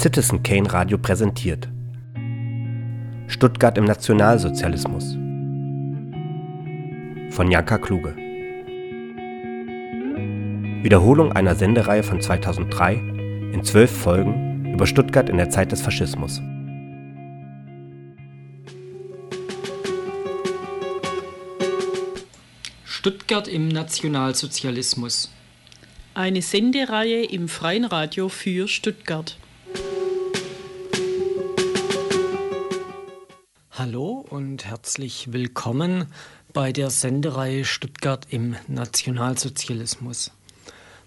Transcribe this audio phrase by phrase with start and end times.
[0.00, 1.68] Citizen Kane Radio präsentiert.
[3.26, 5.12] Stuttgart im Nationalsozialismus
[7.34, 8.16] von Janka Kluge.
[10.82, 12.94] Wiederholung einer Sendereihe von 2003
[13.52, 16.40] in zwölf Folgen über Stuttgart in der Zeit des Faschismus.
[22.86, 25.30] Stuttgart im Nationalsozialismus.
[26.14, 29.36] Eine Sendereihe im Freien Radio für Stuttgart.
[33.80, 36.04] Hallo und herzlich willkommen
[36.52, 40.32] bei der Sendereihe Stuttgart im Nationalsozialismus.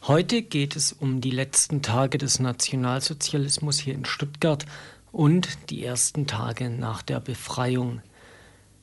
[0.07, 4.65] Heute geht es um die letzten Tage des Nationalsozialismus hier in Stuttgart
[5.11, 8.01] und die ersten Tage nach der Befreiung.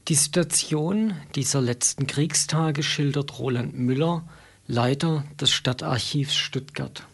[0.07, 4.23] Die Situation dieser letzten Kriegstage schildert Roland Müller,
[4.69, 7.09] Leiter des Stadtarchivs Stuttgart.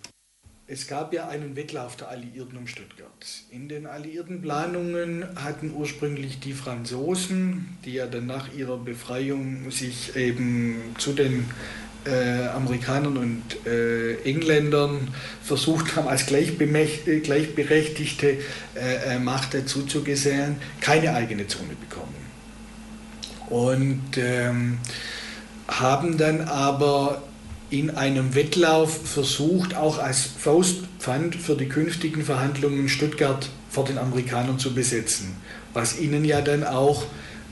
[0.68, 3.08] Es gab ja einen Wettlauf der Alliierten um Stuttgart.
[3.50, 10.16] In den alliierten Planungen hatten ursprünglich die Franzosen, die ja dann nach ihrer Befreiung sich
[10.16, 11.48] eben zu den
[12.04, 18.38] äh, Amerikanern und äh, Engländern versucht haben, als gleichberechtigte
[18.74, 22.16] äh, äh, Macht dazu zu gesellen, keine eigene Zone bekommen.
[23.50, 24.78] Und ähm,
[25.68, 27.22] haben dann aber
[27.70, 34.58] in einem Wettlauf versucht, auch als Faustpfand für die künftigen Verhandlungen Stuttgart vor den Amerikanern
[34.58, 35.36] zu besetzen.
[35.72, 37.04] Was ihnen ja dann auch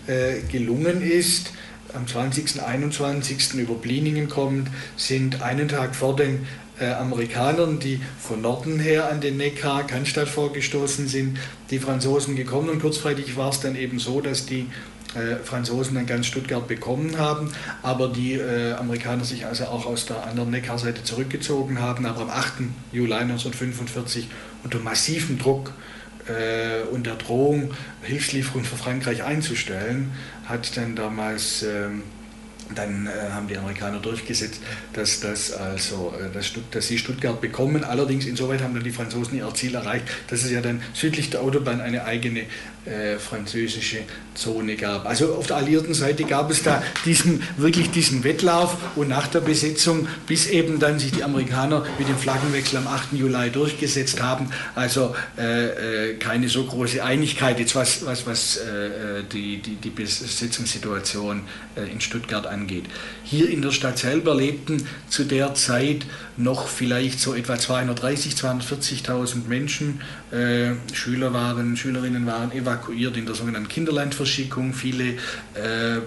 [0.07, 1.53] äh, gelungen ist.
[1.95, 2.63] Am 20.
[2.63, 3.55] 21.
[3.55, 6.47] über Bliningen kommt, sind einen Tag vor den
[6.81, 11.39] äh, Amerikanern, die von Norden her an den Neckar, Cannstatt vorgestoßen sind,
[11.71, 14.67] die Franzosen gekommen und kurzfristig war es dann eben so, dass die
[15.45, 20.27] Franzosen dann ganz Stuttgart bekommen haben, aber die äh, Amerikaner sich also auch aus der
[20.27, 22.07] anderen Neckarseite zurückgezogen haben.
[22.07, 22.53] Aber am 8.
[22.93, 24.29] Juli 1945
[24.65, 25.73] unter massivem Druck
[26.27, 30.13] äh, und der Drohung, Hilfslieferungen für Frankreich einzustellen,
[30.47, 32.03] hat dann damals ähm,
[32.75, 34.61] dann äh, haben die Amerikaner durchgesetzt,
[34.93, 37.85] dass, das also, äh, dass, dass, sie Stuttgart bekommen.
[37.85, 41.43] Allerdings insoweit haben dann die Franzosen ihr Ziel erreicht, dass es ja dann südlich der
[41.43, 42.45] Autobahn eine eigene
[42.87, 44.01] äh, französische
[44.35, 45.07] Zone gab.
[45.07, 49.41] Also auf der alliierten Seite gab es da diesen, wirklich diesen Wettlauf und nach der
[49.41, 53.13] Besetzung, bis eben dann sich die Amerikaner mit dem Flaggenwechsel am 8.
[53.13, 59.23] Juli durchgesetzt haben, also äh, äh, keine so große Einigkeit, jetzt was, was, was äh,
[59.33, 61.43] die, die, die Besetzungssituation
[61.91, 62.85] in Stuttgart angeht.
[63.25, 66.07] Hier in der Stadt selber lebten zu der Zeit
[66.37, 70.01] noch vielleicht so etwa 230, 240.000 Menschen.
[70.31, 74.75] Äh, Schüler waren, Schülerinnen waren evakuiert in der sogenannten Kinderlandverschickung.
[74.75, 75.15] Viele
[75.55, 76.01] äh,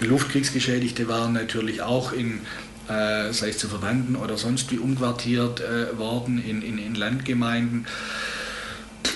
[0.00, 2.40] Luftkriegsgeschädigte waren natürlich auch in
[2.88, 7.86] äh, sei es zu Verwandten oder sonst wie umquartiert äh, worden in, in, in Landgemeinden.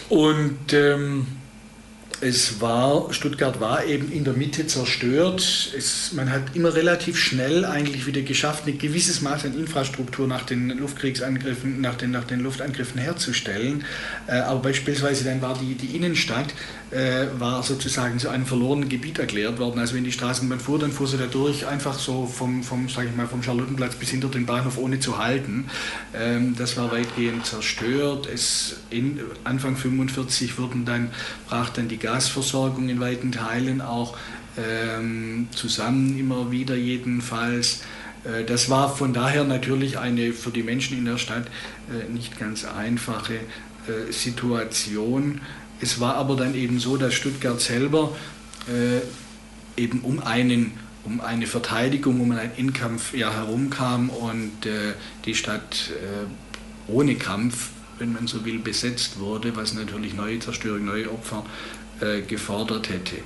[0.08, 1.26] Und ähm,
[2.20, 5.72] es war, Stuttgart war eben in der Mitte zerstört.
[5.76, 10.44] Es, man hat immer relativ schnell eigentlich wieder geschafft, ein gewisses Maß an Infrastruktur nach
[10.44, 13.84] den Luftkriegsangriffen, nach den, nach den Luftangriffen herzustellen.
[14.26, 16.54] Äh, aber beispielsweise dann war die, die Innenstadt
[16.94, 19.80] äh, war sozusagen zu einem verlorenen Gebiet erklärt worden.
[19.80, 23.16] Also wenn die Straßenbahn fuhr, dann fuhr sie dadurch einfach so vom, vom, sag ich
[23.16, 25.66] mal, vom Charlottenplatz bis hinter den Bahnhof ohne zu halten.
[26.14, 28.28] Ähm, das war weitgehend zerstört.
[28.32, 31.10] Es, in, Anfang 1945 wurden dann,
[31.48, 34.16] brach dann die Gasversorgung in weiten Teilen auch
[34.56, 37.82] ähm, zusammen, immer wieder jedenfalls.
[38.22, 41.46] Äh, das war von daher natürlich eine für die Menschen in der Stadt
[41.90, 45.40] äh, nicht ganz einfache äh, Situation.
[45.84, 48.16] Es war aber dann eben so, dass Stuttgart selber
[48.68, 49.02] äh,
[49.78, 50.72] eben um einen
[51.04, 54.94] um eine Verteidigung, um einen Innenkampf ja, herumkam und äh,
[55.26, 57.68] die Stadt äh, ohne Kampf,
[57.98, 61.44] wenn man so will, besetzt wurde, was natürlich neue Zerstörung, neue Opfer
[62.00, 63.16] äh, gefordert hätte.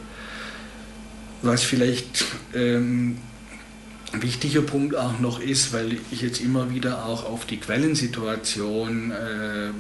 [1.43, 2.25] Was vielleicht
[2.57, 3.19] ähm,
[4.13, 9.71] wichtiger Punkt auch noch ist, weil ich jetzt immer wieder auch auf die Quellensituation, äh,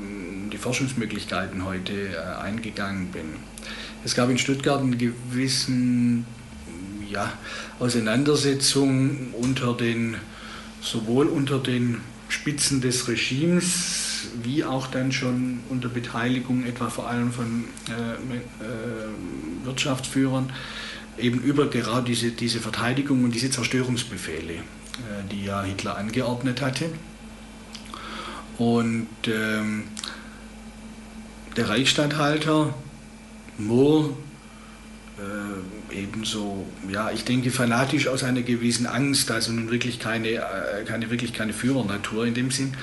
[0.53, 3.25] die Forschungsmöglichkeiten heute äh, eingegangen bin.
[4.05, 6.27] Es gab in Stuttgart eine gewissen
[7.11, 7.33] ja,
[7.79, 10.17] Auseinandersetzung unter den,
[10.83, 17.33] sowohl unter den Spitzen des Regimes wie auch dann schon unter Beteiligung etwa vor allem
[17.33, 20.53] von äh, äh Wirtschaftsführern
[21.21, 24.61] eben über gerade diese, diese Verteidigung und diese Zerstörungsbefehle, äh,
[25.31, 26.87] die ja Hitler angeordnet hatte.
[28.59, 29.85] Und ähm,
[31.57, 32.75] der Reichsstatthalter
[33.57, 34.17] Mohr
[35.19, 40.85] äh, ebenso, ja, ich denke fanatisch aus einer gewissen Angst, also nun wirklich keine, äh,
[40.87, 42.75] keine, wirklich keine Führernatur in dem Sinn,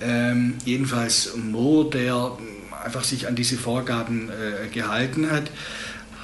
[0.00, 2.38] Ähm, jedenfalls Moore, der
[2.84, 5.50] einfach sich an diese Vorgaben äh, gehalten hat,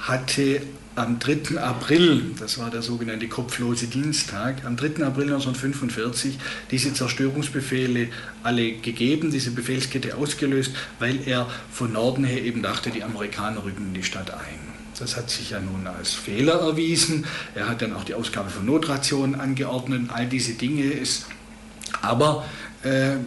[0.01, 0.61] hatte
[0.95, 1.59] am 3.
[1.59, 5.03] April, das war der sogenannte kopflose Dienstag, am 3.
[5.03, 6.37] April 1945
[6.71, 8.07] diese Zerstörungsbefehle
[8.43, 13.87] alle gegeben, diese Befehlskette ausgelöst, weil er von Norden her eben dachte, die Amerikaner rücken
[13.87, 14.75] in die Stadt ein.
[14.97, 17.25] Das hat sich ja nun als Fehler erwiesen.
[17.53, 20.83] Er hat dann auch die Ausgabe von Notrationen angeordnet, all diese Dinge.
[20.83, 21.25] Ist,
[22.01, 22.45] aber
[22.83, 23.17] äh,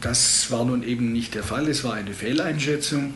[0.00, 3.14] das war nun eben nicht der Fall, es war eine Fehleinschätzung.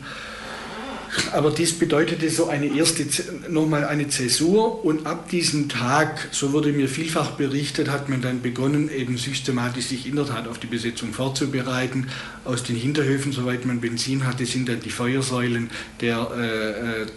[1.33, 3.05] Aber dies bedeutete so eine erste,
[3.49, 8.41] nochmal eine Zäsur und ab diesem Tag, so wurde mir vielfach berichtet, hat man dann
[8.41, 12.07] begonnen, eben systematisch sich in der Tat auf die Besetzung vorzubereiten.
[12.45, 15.69] Aus den Hinterhöfen, soweit man Benzin hatte, sind dann die Feuersäulen
[15.99, 17.07] der äh, äh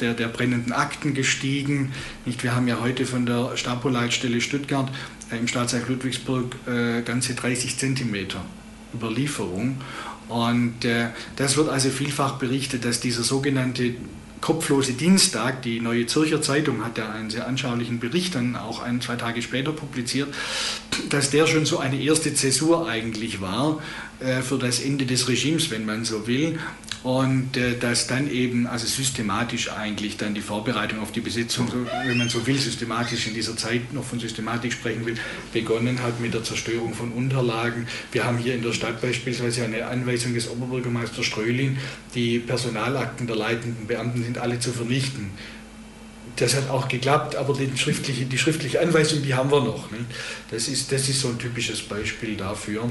[0.00, 1.92] der, der, brennenden Akten gestiegen.
[2.26, 2.42] Nicht?
[2.42, 4.90] Wir haben ja heute von der Stapo-Leitstelle Stuttgart
[5.30, 8.44] äh, im Staatsreich Ludwigsburg äh, ganze 30 Zentimeter
[8.94, 9.76] Überlieferung.
[10.28, 13.94] Und äh, das wird also vielfach berichtet, dass dieser sogenannte
[14.40, 19.00] kopflose Dienstag, die Neue Zürcher Zeitung hat ja einen sehr anschaulichen Bericht dann auch ein,
[19.00, 20.28] zwei Tage später publiziert,
[21.10, 23.80] dass der schon so eine erste Zäsur eigentlich war
[24.20, 26.58] für das Ende des Regimes, wenn man so will
[27.02, 31.70] und äh, dass dann eben also systematisch eigentlich dann die Vorbereitung auf die Besetzung,
[32.04, 35.14] wenn man so will, systematisch in dieser Zeit noch von Systematik sprechen will,
[35.52, 37.86] begonnen hat mit der Zerstörung von Unterlagen.
[38.12, 41.78] Wir haben hier in der Stadt beispielsweise eine Anweisung des Oberbürgermeisters Strölin,
[42.14, 45.30] die Personalakten der leitenden Beamten sind alle zu vernichten.
[46.36, 49.88] Das hat auch geklappt, aber die schriftliche, die schriftliche Anweisung, die haben wir noch.
[50.50, 52.90] Das, ist, das ist so ein typisches Beispiel dafür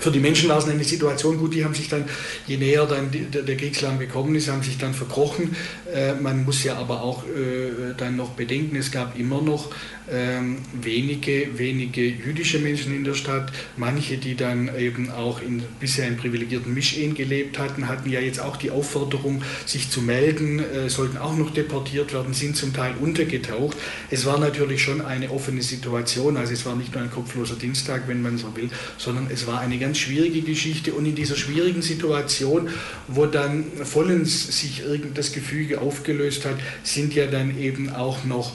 [0.00, 2.04] für die Menschen war es eine Situation gut, die haben sich dann,
[2.46, 5.54] je näher dann der, der gekommen ist, haben sich dann verkrochen.
[5.92, 9.70] Äh, man muss ja aber auch äh, dann noch bedenken, es gab immer noch
[10.12, 13.52] ähm, wenige, wenige jüdische Menschen in der Stadt.
[13.76, 18.40] Manche, die dann eben auch in, bisher in privilegierten Mischehen gelebt hatten, hatten ja jetzt
[18.40, 22.94] auch die Aufforderung, sich zu melden, äh, sollten auch noch deportiert werden, sind zum Teil
[23.00, 23.76] untergetaucht.
[24.10, 28.08] Es war natürlich schon eine offene Situation, also es war nicht nur ein kopfloser Dienstag,
[28.08, 31.82] wenn man so will, sondern es war eine ganz schwierige Geschichte und in dieser schwierigen
[31.82, 32.68] Situation,
[33.08, 38.52] wo dann vollends sich irgend das Gefüge aufgelöst hat, sind ja dann eben auch noch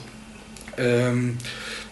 [0.78, 1.38] ähm,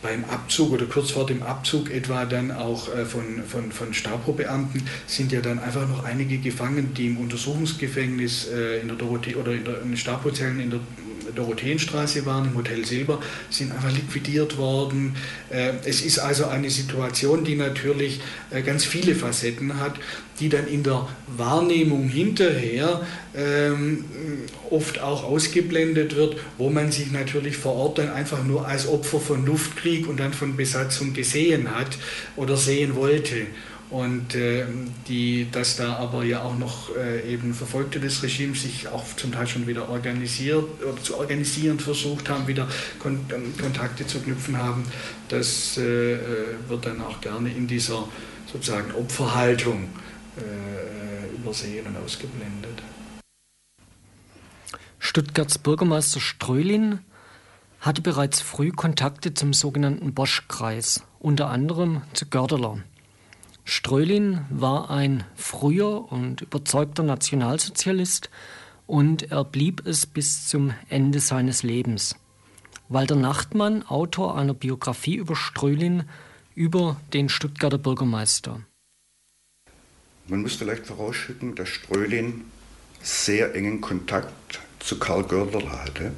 [0.01, 4.83] beim Abzug oder kurz vor dem Abzug etwa dann auch äh, von, von, von Stapo-Beamten
[5.07, 9.53] sind ja dann einfach noch einige gefangen, die im Untersuchungsgefängnis äh, in der Dorothee oder
[9.53, 10.81] in, der, in den Stapo-Zellen in der
[11.35, 13.19] Dorotheenstraße waren, im Hotel Silber,
[13.50, 15.15] sind einfach liquidiert worden.
[15.50, 18.19] Äh, es ist also eine Situation, die natürlich
[18.51, 19.95] äh, ganz viele Facetten hat,
[20.43, 21.07] die dann in der
[21.37, 23.01] Wahrnehmung hinterher
[23.33, 24.03] ähm,
[24.69, 29.21] oft auch ausgeblendet wird, wo man sich natürlich vor Ort dann einfach nur als Opfer
[29.21, 31.97] von Luftkrieg und dann von Besatzung gesehen hat
[32.35, 33.47] oder sehen wollte.
[33.89, 34.65] Und äh,
[35.07, 39.31] die, dass da aber ja auch noch äh, eben Verfolgte des Regimes sich auch zum
[39.31, 42.67] Teil schon wieder organisiert oder zu organisieren versucht haben, wieder
[42.99, 44.83] Kon ähm, Kontakte zu knüpfen haben,
[45.29, 46.17] das äh, äh,
[46.67, 48.09] wird dann auch gerne in dieser
[48.51, 49.89] sozusagen Opferhaltung
[51.33, 52.81] übersehen und ausgeblendet.
[55.00, 57.00] Stuttgarts Bürgermeister Strölin
[57.80, 62.79] hatte bereits früh Kontakte zum sogenannten Bosch-Kreis, unter anderem zu Gördeler.
[63.65, 68.29] Strölin war ein früher und überzeugter Nationalsozialist
[68.88, 72.15] und er blieb es bis zum Ende seines Lebens.
[72.89, 76.03] Walter Nachtmann, Autor einer Biografie über Strölin,
[76.55, 78.62] über den Stuttgarter Bürgermeister.
[80.33, 82.45] Man muss vielleicht vorausschicken, dass Strölin
[83.03, 86.11] sehr engen Kontakt zu Karl Gördeler hatte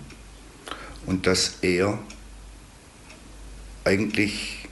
[1.06, 2.00] und dass er
[3.84, 4.70] eigentlich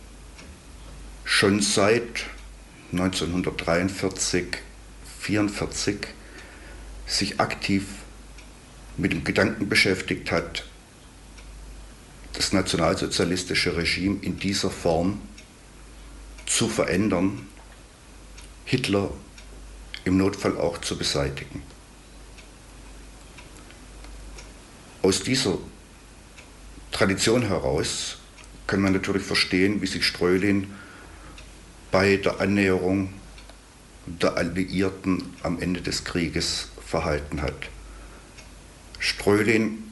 [1.25, 2.23] schon seit
[2.93, 4.45] 1943,
[5.27, 5.97] 1944
[7.05, 7.83] sich aktiv
[8.95, 10.63] mit dem Gedanken beschäftigt hat,
[12.31, 15.19] das nationalsozialistische Regime in dieser Form
[16.45, 17.45] zu verändern,
[18.63, 19.11] Hitler
[20.05, 21.61] im Notfall auch zu beseitigen.
[25.01, 25.57] Aus dieser
[26.91, 28.17] Tradition heraus
[28.67, 30.73] kann man natürlich verstehen, wie sich Streulin
[31.91, 33.13] bei der Annäherung
[34.05, 37.69] der Alliierten am Ende des Krieges verhalten hat.
[38.99, 39.83] Strölin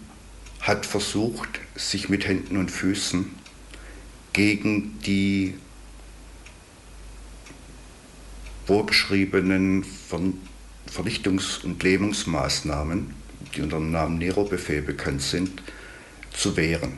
[0.62, 3.26] hat versucht, sich mit Händen und Füßen
[4.34, 5.56] gegen die
[8.72, 9.86] vorgeschriebenen
[10.90, 13.14] Vernichtungs- und Lähmungsmaßnahmen,
[13.54, 15.62] die unter dem Namen Nero-Befehl bekannt sind,
[16.32, 16.94] zu wehren.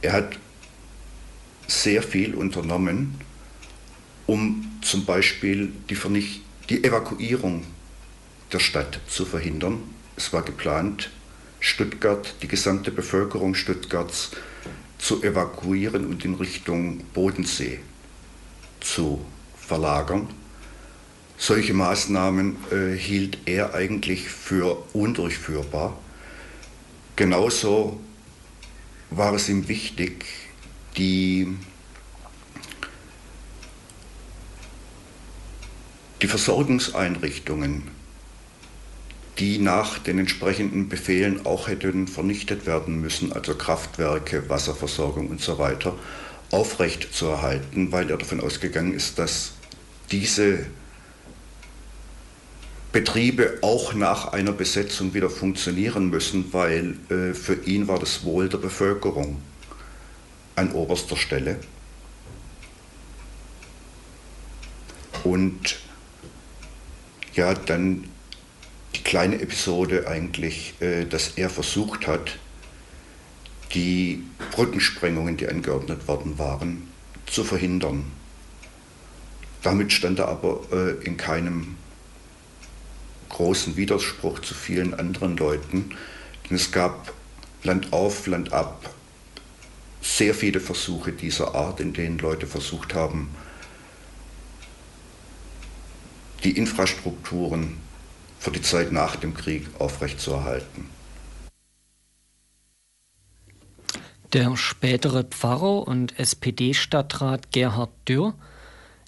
[0.00, 0.38] Er hat
[1.66, 3.20] sehr viel unternommen,
[4.26, 6.40] um zum Beispiel die,
[6.70, 7.64] die Evakuierung
[8.50, 9.82] der Stadt zu verhindern.
[10.16, 11.10] Es war geplant,
[11.60, 14.30] Stuttgart, die gesamte Bevölkerung Stuttgarts
[14.96, 17.80] zu evakuieren und in Richtung Bodensee
[18.80, 19.22] zu
[19.54, 20.28] verlagern.
[21.40, 25.96] Solche Maßnahmen äh, hielt er eigentlich für undurchführbar.
[27.14, 28.00] Genauso
[29.10, 30.24] war es ihm wichtig,
[30.96, 31.56] die,
[36.20, 37.84] die Versorgungseinrichtungen,
[39.38, 45.58] die nach den entsprechenden Befehlen auch hätten vernichtet werden müssen, also Kraftwerke, Wasserversorgung und so
[45.58, 45.96] weiter,
[46.50, 49.52] aufrecht zu erhalten, weil er davon ausgegangen ist, dass
[50.10, 50.66] diese
[52.92, 58.48] Betriebe auch nach einer Besetzung wieder funktionieren müssen, weil äh, für ihn war das Wohl
[58.48, 59.42] der Bevölkerung
[60.56, 61.60] an oberster Stelle.
[65.22, 65.78] Und
[67.34, 68.08] ja, dann
[68.94, 72.38] die kleine Episode eigentlich, äh, dass er versucht hat,
[73.74, 76.88] die Brückensprengungen, die angeordnet worden waren,
[77.26, 78.04] zu verhindern.
[79.62, 81.76] Damit stand er aber äh, in keinem
[83.28, 85.90] großen Widerspruch zu vielen anderen Leuten,
[86.48, 87.12] denn es gab
[87.62, 88.94] Land auf, Land ab
[90.00, 93.28] sehr viele Versuche dieser Art, in denen Leute versucht haben,
[96.44, 97.78] die Infrastrukturen
[98.38, 100.88] für die Zeit nach dem Krieg aufrechtzuerhalten.
[104.32, 108.34] Der spätere Pfarrer und SPD-Stadtrat Gerhard Dürr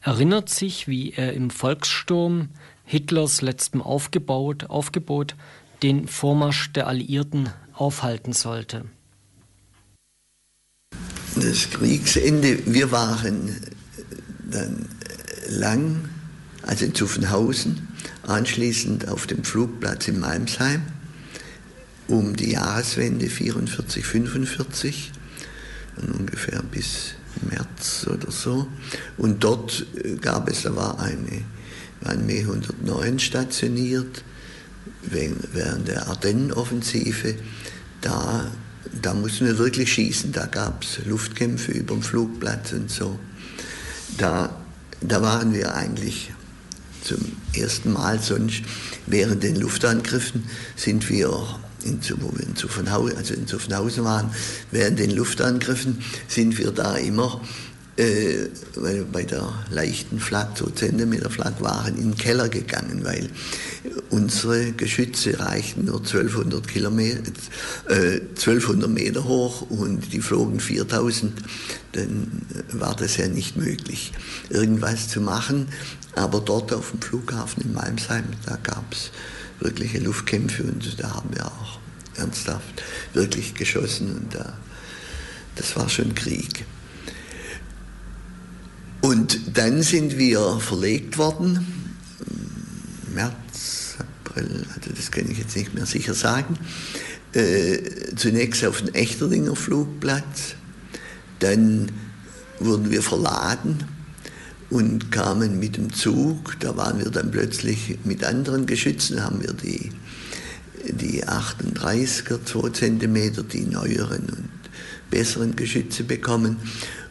[0.03, 2.49] erinnert sich, wie er im Volkssturm
[2.91, 5.37] Hitlers letztem Aufgebaut, Aufgebot
[5.81, 8.85] den Vormarsch der Alliierten aufhalten sollte.
[11.37, 13.57] Das Kriegsende, wir waren
[14.51, 14.89] dann
[15.49, 16.09] lang,
[16.63, 17.87] also in Zuffenhausen,
[18.25, 20.83] anschließend auf dem Flugplatz in Malmsheim
[22.09, 25.13] um die Jahreswende 44, 45,
[26.19, 27.15] ungefähr bis
[27.49, 28.67] März oder so.
[29.17, 31.45] Und dort äh, gab es, da war eine
[32.01, 34.25] waren mehr 109 stationiert
[35.03, 37.35] während der Ardennenoffensive.
[38.01, 38.51] Da,
[39.01, 40.33] da mussten wir wirklich schießen.
[40.33, 43.19] Da gab es Luftkämpfe über dem Flugplatz und so.
[44.17, 44.55] Da,
[45.01, 46.33] da waren wir eigentlich
[47.03, 47.19] zum
[47.55, 48.21] ersten Mal.
[48.21, 48.63] Sonst
[49.07, 50.45] während den Luftangriffen
[50.77, 54.31] sind wir in, wo wir in Zuffenhausen, also in Zuffenhausen waren,
[54.71, 57.41] während den Luftangriffen sind wir da immer
[57.97, 63.29] äh, weil bei der leichten Flak, so Zentimeter Flak, waren in den Keller gegangen, weil
[64.11, 67.21] unsere Geschütze reichten nur 1200, Kilometer,
[67.89, 71.33] äh, 1200 Meter hoch und die flogen 4000.
[71.93, 72.43] Dann
[72.73, 74.13] war das ja nicht möglich,
[74.49, 75.69] irgendwas zu machen.
[76.15, 79.11] Aber dort auf dem Flughafen in Malmsheim, da gab es
[79.61, 81.79] wirkliche Luftkämpfe und da haben wir auch
[82.17, 82.83] ernsthaft
[83.13, 84.55] wirklich geschossen und da,
[85.57, 86.65] das war schon Krieg.
[89.01, 91.67] Und dann sind wir verlegt worden,
[93.15, 96.59] März, April, also das kann ich jetzt nicht mehr sicher sagen,
[97.33, 97.79] äh,
[98.17, 100.55] zunächst auf den Echterdinger Flugplatz,
[101.39, 101.91] dann
[102.59, 103.79] wurden wir verladen
[104.69, 109.55] und kamen mit dem Zug, da waren wir dann plötzlich mit anderen Geschützen, haben wir
[109.55, 109.91] die,
[110.89, 114.51] die 38er, 2 cm, die neueren und
[115.11, 116.59] besseren Geschütze bekommen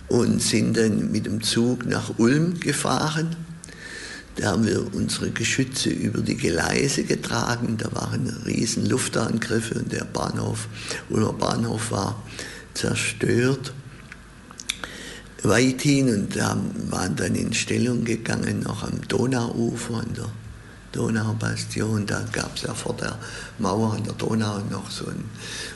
[0.09, 3.35] und sind dann mit dem Zug nach Ulm gefahren.
[4.35, 7.77] Da haben wir unsere Geschütze über die Gleise getragen.
[7.77, 10.67] Da waren riesen Luftangriffe und der Bahnhof,
[11.09, 12.23] Ulmer Bahnhof war
[12.73, 13.73] zerstört.
[15.43, 20.29] Weithin und waren dann in Stellung gegangen, noch am Donauufer, an der
[20.91, 22.05] Donaubastion.
[22.05, 23.17] Da gab es ja vor der
[23.57, 25.29] Mauer an der Donau noch so einen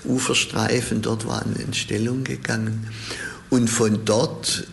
[0.06, 1.02] Uferstreifen.
[1.02, 2.88] Dort waren wir in Stellung gegangen.
[3.54, 4.66] Und von dort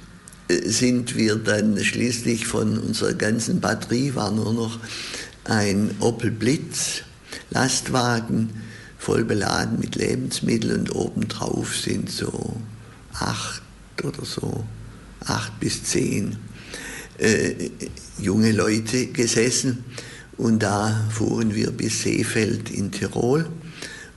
[0.49, 4.79] äh, sind wir dann schließlich von unserer ganzen Batterie, war nur noch
[5.45, 7.03] ein Opel Blitz,
[7.51, 8.49] Lastwagen,
[8.97, 12.57] voll beladen mit Lebensmitteln und obendrauf sind so
[13.13, 13.61] acht
[14.03, 14.65] oder so,
[15.27, 16.39] acht bis zehn
[17.19, 17.69] äh,
[18.19, 19.85] junge Leute gesessen.
[20.39, 23.47] Und da fuhren wir bis Seefeld in Tirol.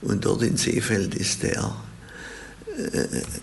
[0.00, 1.76] Und dort in Seefeld ist der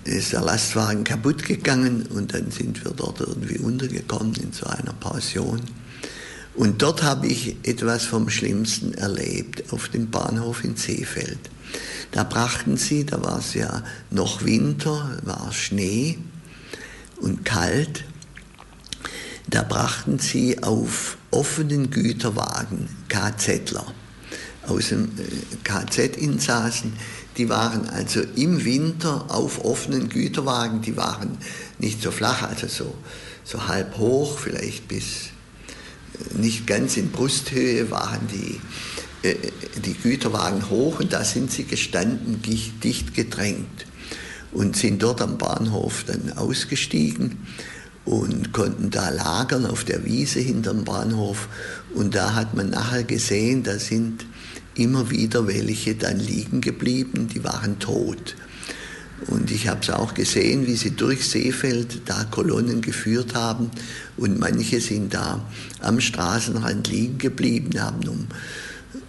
[0.04, 4.94] ist der Lastwagen kaputt gegangen und dann sind wir dort irgendwie untergekommen in so einer
[4.94, 5.62] Pension.
[6.54, 11.40] Und dort habe ich etwas vom Schlimmsten erlebt, auf dem Bahnhof in Seefeld.
[12.12, 16.18] Da brachten sie, da war es ja noch Winter, war Schnee
[17.22, 18.04] und kalt.
[19.50, 23.86] da brachten sie auf offenen Güterwagen KZler
[24.68, 26.94] aus dem äh, KZ-Insassen.
[27.42, 31.40] Die waren also im Winter auf offenen Güterwagen, die waren
[31.80, 32.94] nicht so flach, also so,
[33.44, 35.32] so halb hoch, vielleicht bis
[36.36, 38.62] äh, nicht ganz in Brusthöhe waren die,
[39.28, 39.34] äh,
[39.84, 43.88] die Güterwagen hoch und da sind sie gestanden, dicht gedrängt
[44.52, 47.40] und sind dort am Bahnhof dann ausgestiegen
[48.06, 51.48] und konnten da lagern auf der Wiese hinterm Bahnhof.
[51.96, 54.28] Und da hat man nachher gesehen, da sind
[54.76, 58.36] immer wieder welche dann liegen geblieben, die waren tot.
[59.28, 63.70] Und ich habe es auch gesehen, wie sie durch Seefeld da Kolonnen geführt haben
[64.18, 65.46] und manche sind da
[65.80, 68.28] am Straßenrand liegen geblieben, haben um,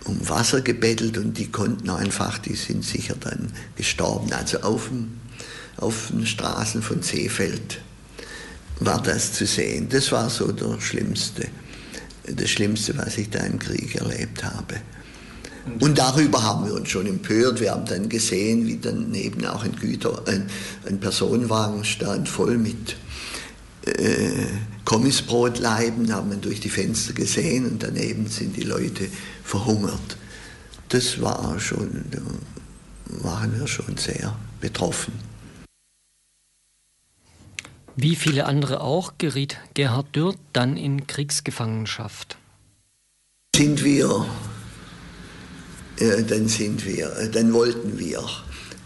[0.04, 4.32] um Wasser gebettelt und die konnten einfach, die sind sicher dann gestorben.
[4.34, 5.18] Also auf, dem,
[5.78, 7.80] auf den Straßen von Seefeld
[8.80, 9.88] war das zu sehen.
[9.88, 11.48] Das war so der schlimmste,
[12.26, 14.76] das Schlimmste, was ich da im Krieg erlebt habe.
[15.80, 17.60] Und darüber haben wir uns schon empört.
[17.60, 20.48] Wir haben dann gesehen, wie daneben auch ein, Güter, ein,
[20.86, 22.96] ein Personenwagen stand voll mit
[23.86, 24.46] äh,
[24.84, 29.08] Kommissbrotleiben, haben wir durch die Fenster gesehen und daneben sind die Leute
[29.44, 30.16] verhungert.
[30.88, 32.04] Das war schon,
[33.08, 35.12] waren wir schon sehr betroffen.
[37.96, 42.38] Wie viele andere auch geriet Gerhard Dürr dann in Kriegsgefangenschaft.
[43.54, 44.24] Sind wir,
[46.22, 48.22] dann sind wir, äh, dann wollten wir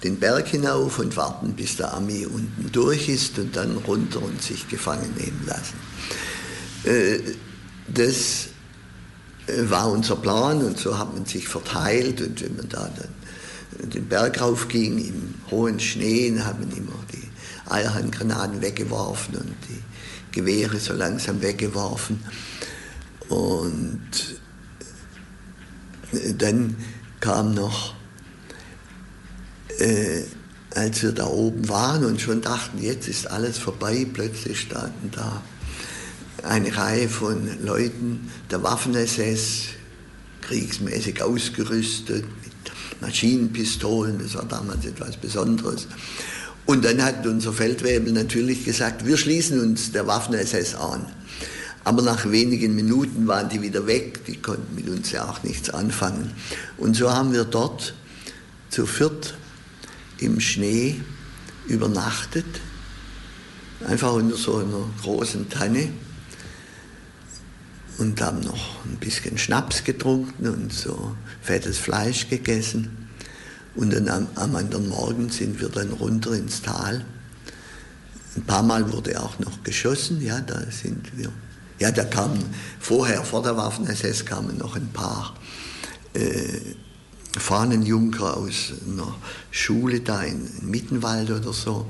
[0.02, 4.42] den Berg hinauf und warten, bis der Armee unten durch ist und dann runter und
[4.42, 5.76] sich gefangen nehmen lassen.
[6.84, 7.18] Äh,
[7.88, 8.48] das
[9.46, 13.90] äh, war unser Plan und so hat man sich verteilt und wenn man da dann
[13.90, 19.82] den Berg raufging im hohen Schnee, hat man immer die Eierhandgranaten weggeworfen und die
[20.32, 22.20] Gewehre so langsam weggeworfen.
[23.28, 24.00] Und
[26.38, 26.76] dann
[27.20, 27.94] kam noch,
[29.78, 30.22] äh,
[30.74, 35.42] als wir da oben waren und schon dachten, jetzt ist alles vorbei, plötzlich standen da
[36.42, 39.68] eine Reihe von Leuten der Waffen-SS,
[40.42, 42.52] kriegsmäßig ausgerüstet, mit
[43.00, 45.88] Maschinenpistolen, das war damals etwas Besonderes.
[46.66, 51.06] Und dann hat unser Feldwebel natürlich gesagt, wir schließen uns der Waffen-SS an.
[51.86, 55.70] Aber nach wenigen Minuten waren die wieder weg, die konnten mit uns ja auch nichts
[55.70, 56.32] anfangen.
[56.78, 57.94] Und so haben wir dort
[58.70, 59.34] zu viert
[60.18, 61.00] im Schnee
[61.68, 62.60] übernachtet,
[63.86, 65.90] einfach unter so einer großen Tanne
[67.98, 73.08] und haben noch ein bisschen Schnaps getrunken und so fettes Fleisch gegessen.
[73.76, 77.04] Und dann am, am anderen Morgen sind wir dann runter ins Tal.
[78.34, 81.30] Ein paar Mal wurde auch noch geschossen, ja, da sind wir.
[81.78, 82.42] Ja, da kamen
[82.80, 85.34] vorher, vor der Waffen-SS kamen noch ein paar
[86.14, 86.74] äh,
[87.38, 89.14] Fahnenjunker aus einer
[89.50, 91.86] Schule da in, Mittenwald oder so.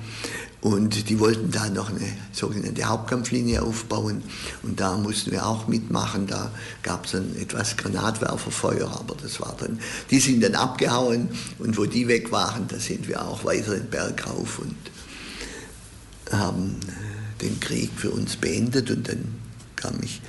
[0.61, 4.25] Und die wollten da noch eine sogenannte Hauptkampflinie aufbauen.
[4.65, 6.27] Und da mussten wir auch mitmachen.
[6.27, 6.51] Da
[6.83, 9.79] gab es dann etwas Granatwerferfeuer, aber das war dann,
[10.11, 11.29] die sind dann abgehauen.
[11.61, 14.75] Und wo die weg waren, da sind wir auch weiter den Berg rauf und
[16.33, 18.91] haben äh, den Krieg für uns beendet.
[18.91, 19.46] Und dann
[19.87, 20.21] kam ich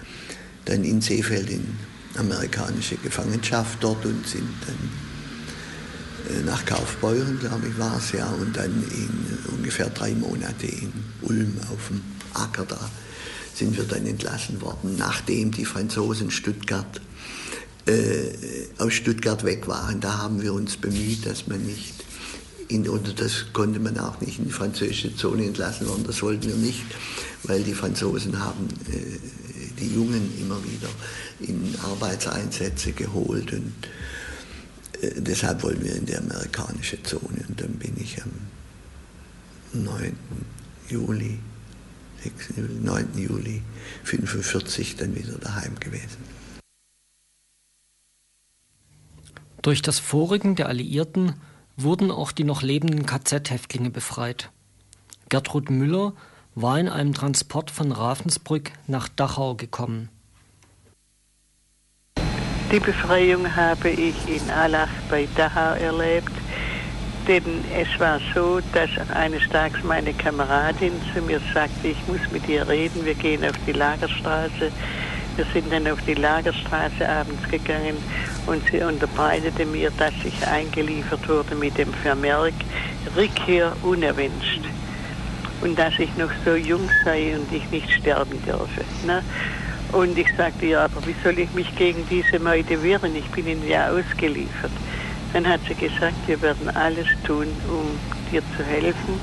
[0.65, 1.65] dann in Seefeld in
[2.17, 8.55] amerikanische Gefangenschaft dort und sind dann äh, nach Kaufbeuren, glaube ich, war es ja, und
[8.55, 10.91] dann in ungefähr drei Monate in
[11.21, 12.01] Ulm auf dem
[12.33, 12.89] Acker da
[13.53, 17.01] sind wir dann entlassen worden, nachdem die Franzosen Stuttgart,
[17.87, 19.99] äh, aus Stuttgart weg waren.
[19.99, 21.95] Da haben wir uns bemüht, dass man nicht,
[22.67, 26.47] in, oder das konnte man auch nicht in die französische Zone entlassen worden, das wollten
[26.47, 26.85] wir nicht,
[27.45, 29.46] weil die Franzosen haben äh,
[29.79, 30.89] die Jungen immer wieder
[31.39, 33.73] in Arbeitseinsätze geholt und
[35.01, 37.45] äh, deshalb wollen wir in die amerikanische Zone.
[37.47, 38.31] Und dann bin ich am
[39.73, 40.15] 9.
[40.89, 41.39] Juli,
[42.23, 42.57] 6.
[42.57, 43.07] Juli 9.
[43.17, 43.61] Juli
[44.03, 46.17] 1945 dann wieder daheim gewesen.
[49.61, 51.33] Durch das Vorrücken der Alliierten
[51.75, 54.51] wurden auch die noch lebenden KZ-Häftlinge befreit.
[55.29, 56.13] Gertrud Müller
[56.59, 60.09] war in einem Transport von Ravensbrück nach Dachau gekommen.
[62.71, 66.31] Die Befreiung habe ich in Allach bei Dachau erlebt,
[67.27, 67.43] denn
[67.75, 72.67] es war so, dass eines Tages meine Kameradin zu mir sagte, ich muss mit dir
[72.67, 74.71] reden, wir gehen auf die Lagerstraße.
[75.35, 77.97] Wir sind dann auf die Lagerstraße abends gegangen
[78.47, 82.55] und sie unterbreitete mir, dass ich eingeliefert wurde mit dem Vermerk
[83.15, 84.61] Rückkehr unerwünscht.
[85.61, 88.83] Und dass ich noch so jung sei und ich nicht sterben dürfe.
[89.05, 89.23] Ne?
[89.91, 93.15] Und ich sagte, ja, aber wie soll ich mich gegen diese Meute wehren?
[93.15, 94.71] Ich bin ihnen ja ausgeliefert.
[95.33, 97.97] Dann hat sie gesagt, wir werden alles tun, um
[98.31, 99.19] dir zu helfen.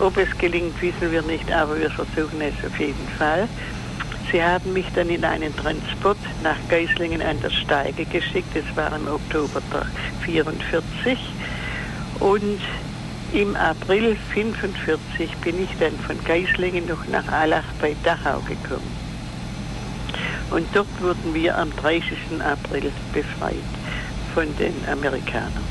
[0.00, 3.48] Ob es gelingt, wissen wir nicht, aber wir versuchen es auf jeden Fall.
[4.30, 8.48] Sie haben mich dann in einen Transport nach Geislingen an der Steige geschickt.
[8.54, 9.60] Das war im Oktober
[10.24, 11.18] 1944.
[12.20, 12.60] Und
[13.32, 18.90] im April 1945 bin ich dann von Geislingen noch nach Allach bei Dachau gekommen.
[20.50, 22.12] Und dort wurden wir am 30.
[22.44, 23.54] April befreit
[24.34, 25.64] von den Amerikanern.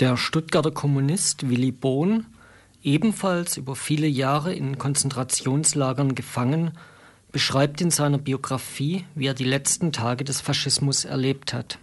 [0.00, 2.26] Der Stuttgarter Kommunist Willy Bohn
[2.82, 6.72] ebenfalls über viele Jahre in Konzentrationslagern gefangen,
[7.30, 11.78] beschreibt in seiner Biografie, wie er die letzten Tage des Faschismus erlebt hat.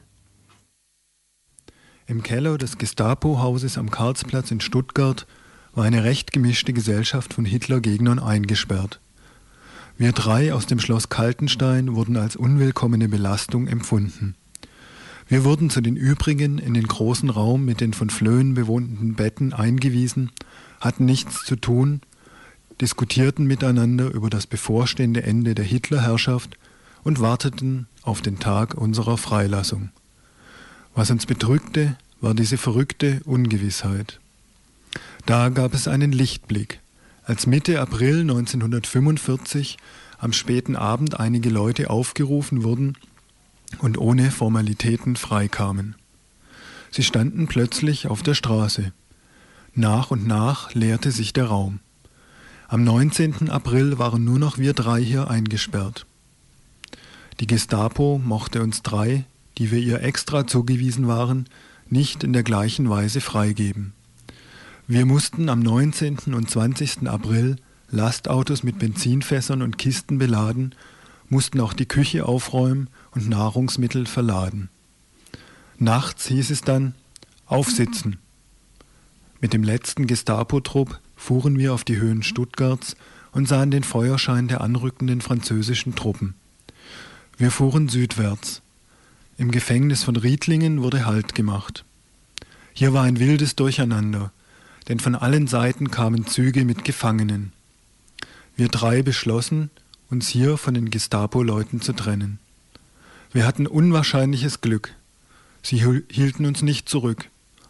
[2.10, 5.28] Im Keller des Gestapo-Hauses am Karlsplatz in Stuttgart
[5.76, 9.00] war eine recht gemischte Gesellschaft von Hitler-Gegnern eingesperrt.
[9.96, 14.34] Wir drei aus dem Schloss Kaltenstein wurden als unwillkommene Belastung empfunden.
[15.28, 19.54] Wir wurden zu den übrigen in den großen Raum mit den von Flöhen bewohnten Betten
[19.54, 20.32] eingewiesen
[20.80, 22.02] hatten nichts zu tun,
[22.82, 26.58] diskutierten miteinander über das bevorstehende Ende der Hitlerherrschaft
[27.04, 29.92] und warteten auf den Tag unserer Freilassung.
[31.00, 34.20] Was uns bedrückte, war diese verrückte Ungewissheit.
[35.26, 36.82] Da gab es einen Lichtblick,
[37.24, 39.78] als Mitte April 1945
[40.18, 42.98] am späten Abend einige Leute aufgerufen wurden
[43.78, 45.96] und ohne Formalitäten freikamen.
[46.92, 48.92] Sie standen plötzlich auf der Straße.
[49.76, 51.80] Nach und nach leerte sich der Raum.
[52.68, 53.50] Am 19.
[53.50, 56.06] April waren nur noch wir drei hier eingesperrt.
[57.40, 59.24] Die Gestapo mochte uns drei,
[59.60, 61.46] die wir ihr extra zugewiesen waren,
[61.90, 63.94] nicht in der gleichen Weise freigeben.
[64.88, 66.34] Wir mussten am 19.
[66.34, 67.08] und 20.
[67.08, 67.58] April
[67.92, 70.76] Lastautos mit Benzinfässern und Kisten beladen,
[71.28, 74.70] mussten auch die Küche aufräumen und Nahrungsmittel verladen.
[75.78, 76.96] Nachts hieß es dann
[77.46, 78.18] Aufsitzen.
[79.42, 82.96] Mit dem letzten Gestapo-Trupp fuhren wir auf die Höhen Stuttgarts
[83.32, 86.36] und sahen den Feuerschein der anrückenden französischen Truppen.
[87.38, 88.62] Wir fuhren südwärts.
[89.40, 91.84] Im Gefängnis von Riedlingen wurde Halt gemacht.
[92.74, 94.32] Hier war ein wildes Durcheinander,
[94.88, 97.52] denn von allen Seiten kamen Züge mit Gefangenen.
[98.56, 99.72] Wir drei beschlossen,
[100.12, 102.38] uns hier von den Gestapo-Leuten zu trennen.
[103.32, 104.94] Wir hatten unwahrscheinliches Glück.
[105.64, 105.80] Sie
[106.12, 107.30] hielten uns nicht zurück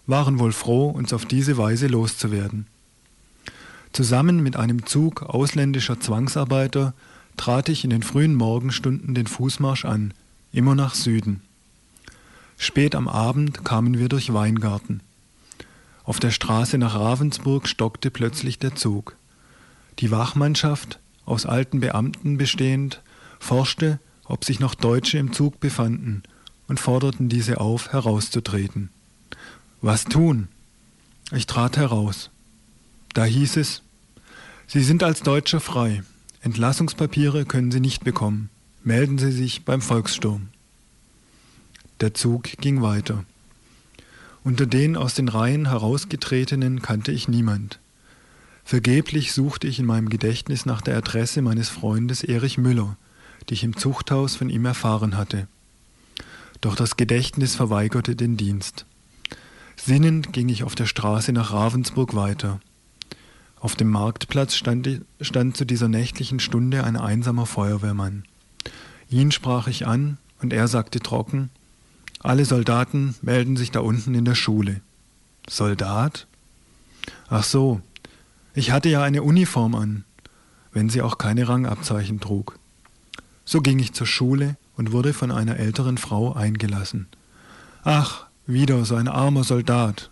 [0.09, 2.65] waren wohl froh, uns auf diese Weise loszuwerden.
[3.93, 6.93] Zusammen mit einem Zug ausländischer Zwangsarbeiter
[7.37, 10.13] trat ich in den frühen Morgenstunden den Fußmarsch an,
[10.51, 11.41] immer nach Süden.
[12.61, 14.99] Spät am Abend kamen wir durch Weingarten.
[16.03, 19.15] Auf der Straße nach Ravensburg stockte plötzlich der Zug.
[19.99, 23.01] Die Wachmannschaft, aus alten Beamten bestehend,
[23.39, 26.21] forschte, ob sich noch Deutsche im Zug befanden
[26.67, 28.89] und forderten diese auf, herauszutreten.
[29.81, 30.49] Was tun?
[31.31, 32.29] Ich trat heraus.
[33.13, 33.83] Da hieß es,
[34.67, 36.03] Sie sind als Deutscher frei.
[36.41, 38.49] Entlassungspapiere können Sie nicht bekommen.
[38.83, 40.49] Melden Sie sich beim Volkssturm.
[42.01, 43.25] Der Zug ging weiter.
[44.45, 47.79] Unter den aus den Reihen herausgetretenen kannte ich niemand.
[48.63, 52.95] Vergeblich suchte ich in meinem Gedächtnis nach der Adresse meines Freundes Erich Müller,
[53.49, 55.47] die ich im Zuchthaus von ihm erfahren hatte.
[56.61, 58.85] Doch das Gedächtnis verweigerte den Dienst.
[59.75, 62.61] Sinnend ging ich auf der Straße nach Ravensburg weiter.
[63.59, 68.23] Auf dem Marktplatz stand, stand zu dieser nächtlichen Stunde ein einsamer Feuerwehrmann.
[69.09, 71.49] Ihn sprach ich an und er sagte trocken,
[72.19, 74.81] alle Soldaten melden sich da unten in der Schule.
[75.47, 76.27] Soldat?
[77.29, 77.81] Ach so,
[78.53, 80.03] ich hatte ja eine Uniform an,
[80.73, 82.59] wenn sie auch keine Rangabzeichen trug.
[83.45, 87.07] So ging ich zur Schule und wurde von einer älteren Frau eingelassen.
[87.83, 90.09] Ach, wieder so ein armer Soldat.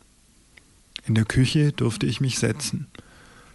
[1.05, 2.87] In der Küche durfte ich mich setzen,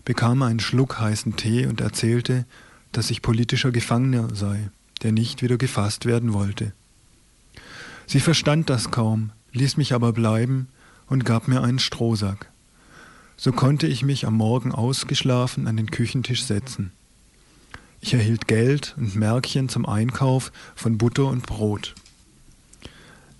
[0.04, 2.46] bekam einen Schluck heißen Tee und erzählte,
[2.92, 4.70] dass ich politischer Gefangener sei,
[5.02, 6.72] der nicht wieder gefasst werden wollte.
[8.06, 10.68] Sie verstand das kaum, ließ mich aber bleiben
[11.06, 12.50] und gab mir einen Strohsack.
[13.36, 16.92] So konnte ich mich am Morgen ausgeschlafen an den Küchentisch setzen.
[18.00, 21.94] Ich erhielt Geld und Märkchen zum Einkauf von Butter und Brot.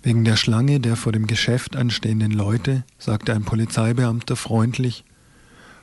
[0.01, 5.05] Wegen der Schlange der vor dem Geschäft anstehenden Leute sagte ein Polizeibeamter freundlich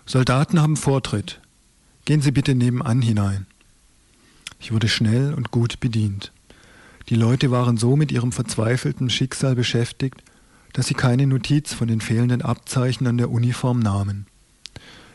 [0.07, 1.41] Soldaten haben Vortritt.
[2.05, 3.47] Gehen Sie bitte nebenan hinein.
[4.59, 6.33] Ich wurde schnell und gut bedient.
[7.11, 10.23] Die Leute waren so mit ihrem verzweifelten Schicksal beschäftigt,
[10.73, 14.27] dass sie keine Notiz von den fehlenden Abzeichen an der Uniform nahmen.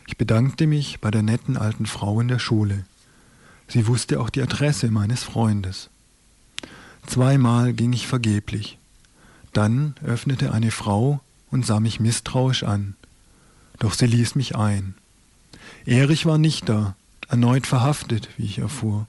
[0.06, 2.84] Ich bedankte mich bei der netten alten Frau in der Schule.
[3.66, 5.88] Sie wusste auch die Adresse meines Freundes.
[7.06, 8.76] Zweimal ging ich vergeblich.
[9.54, 12.94] Dann öffnete eine Frau und sah mich misstrauisch an.
[13.78, 14.94] Doch sie ließ mich ein.
[15.86, 16.94] Erich war nicht da,
[17.28, 19.06] erneut verhaftet, wie ich erfuhr.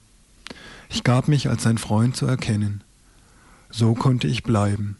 [0.88, 2.82] Ich gab mich als sein Freund zu erkennen.
[3.70, 4.96] So konnte ich bleiben,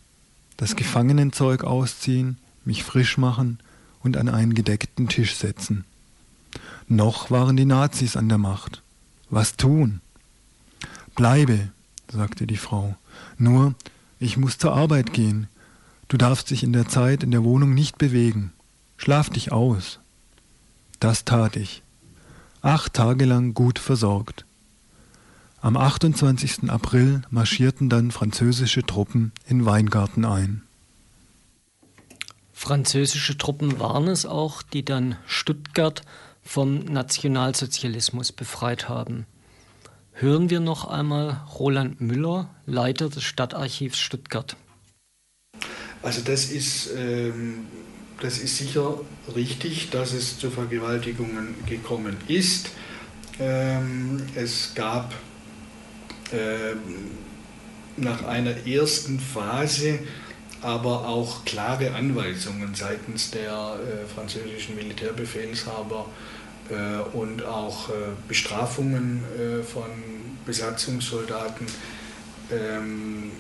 [0.57, 3.59] das Gefangenenzeug ausziehen, mich frisch machen
[4.03, 5.85] und an einen gedeckten Tisch setzen.
[6.87, 8.83] Noch waren die Nazis an der Macht.
[9.31, 10.01] Was tun?
[11.14, 11.68] Bleibe,
[12.11, 12.96] sagte die Frau.
[13.38, 13.74] Nur,
[14.20, 15.48] ich muss zur Arbeit gehen.
[16.09, 18.53] Du darfst dich in der Zeit in der Wohnung nicht bewegen.
[18.96, 20.01] Schlaf dich aus.
[21.01, 21.83] Das tat ich.
[22.62, 24.44] Acht Tage lang gut versorgt.
[25.61, 26.71] Am 28.
[26.71, 30.62] April marschierten dann französische Truppen in Weingarten ein.
[32.53, 36.03] Französische Truppen waren es auch, die dann Stuttgart
[36.42, 39.27] vom Nationalsozialismus befreit haben.
[40.12, 44.57] Hören wir noch einmal Roland Müller, Leiter des Stadtarchivs Stuttgart.
[46.03, 47.66] Also das ist, ähm,
[48.21, 49.01] das ist sicher
[49.35, 52.71] richtig, dass es zu Vergewaltigungen gekommen ist.
[53.40, 55.14] Ähm, es gab
[57.97, 60.01] nach einer ersten Phase
[60.61, 66.07] aber auch klare Anweisungen seitens der äh, französischen Militärbefehlshaber,
[66.71, 67.93] äh, und auch äh,
[68.27, 69.25] Bestrafungen
[69.73, 69.87] von
[70.45, 71.67] Besatzungssoldaten,
[72.51, 73.31] ähm,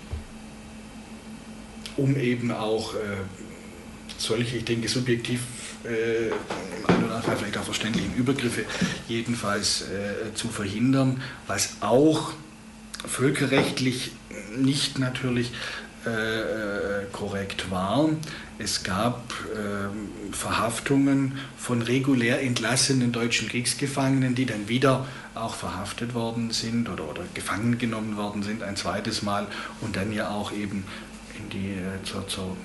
[1.96, 2.94] um eben auch
[4.16, 5.40] solche, ich denke, subjektiv
[5.84, 8.64] äh, im einen oder anderen vielleicht auch verständlichen Übergriffe
[9.08, 12.32] jedenfalls äh, zu verhindern, was auch
[13.06, 14.12] völkerrechtlich
[14.56, 15.52] nicht natürlich
[16.04, 18.08] äh, korrekt war.
[18.58, 26.50] Es gab äh, Verhaftungen von regulär entlassenen deutschen Kriegsgefangenen, die dann wieder auch verhaftet worden
[26.50, 29.46] sind oder, oder gefangen genommen worden sind, ein zweites Mal
[29.80, 30.84] und dann ja auch eben
[31.38, 32.56] in die, äh, zur, zur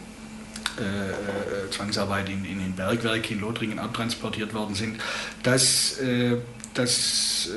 [0.79, 4.99] äh, äh, Zwangsarbeit in, in den Bergwerk in Lothringen abtransportiert worden sind.
[5.43, 6.37] Das, äh,
[6.73, 7.49] das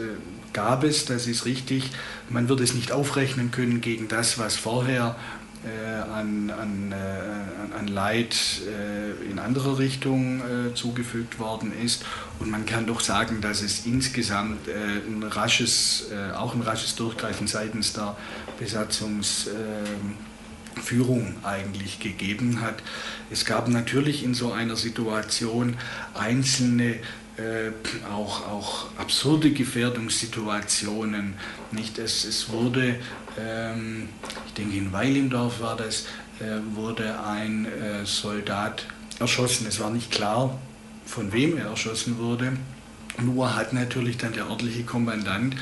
[0.52, 1.90] gab es, das ist richtig.
[2.28, 5.16] Man wird es nicht aufrechnen können gegen das, was vorher
[5.66, 8.37] äh, an, an, äh, an Leid
[8.68, 10.40] äh, in andere Richtungen
[10.74, 12.04] zugefügt worden ist.
[12.38, 17.94] Und man kann doch sagen, dass es insgesamt ein rasches, auch ein rasches Durchgreifen seitens
[17.94, 18.16] der
[18.59, 22.82] Besatzungsführung eigentlich gegeben hat.
[23.30, 25.76] Es gab natürlich in so einer Situation
[26.14, 26.96] einzelne
[27.37, 27.70] äh,
[28.11, 31.35] auch, auch absurde Gefährdungssituationen.
[31.70, 31.99] Nicht?
[31.99, 32.96] Es, es wurde,
[33.38, 34.09] ähm,
[34.46, 36.07] ich denke in Weilendorf war das,
[36.40, 38.87] äh, wurde ein äh, Soldat
[39.20, 39.66] erschossen.
[39.66, 40.59] Es war nicht klar,
[41.05, 42.53] von wem er erschossen wurde.
[43.22, 45.57] Nur hat natürlich dann der örtliche Kommandant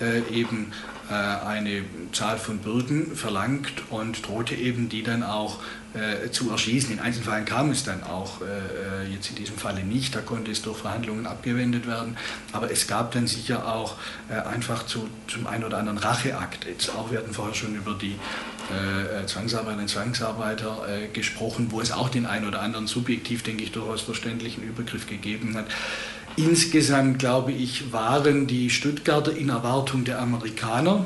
[0.00, 0.72] äh, eben
[1.10, 5.58] eine Zahl von Bürgen verlangt und drohte eben die dann auch
[5.94, 6.92] äh, zu erschießen.
[6.92, 10.60] In Einzelfällen kam es dann auch, äh, jetzt in diesem Falle nicht, da konnte es
[10.60, 12.18] durch Verhandlungen abgewendet werden,
[12.52, 13.96] aber es gab dann sicher auch
[14.28, 16.66] einfach zu, zum einen oder anderen Racheakt.
[16.66, 18.16] Jetzt auch, wir hatten vorher schon über die
[19.26, 24.02] Zwangsarbeiterinnen und Zwangsarbeiter gesprochen, wo es auch den einen oder anderen subjektiv, denke ich, durchaus
[24.02, 25.66] verständlichen Übergriff gegeben hat.
[26.36, 31.04] Insgesamt, glaube ich, waren die Stuttgarter in Erwartung der Amerikaner,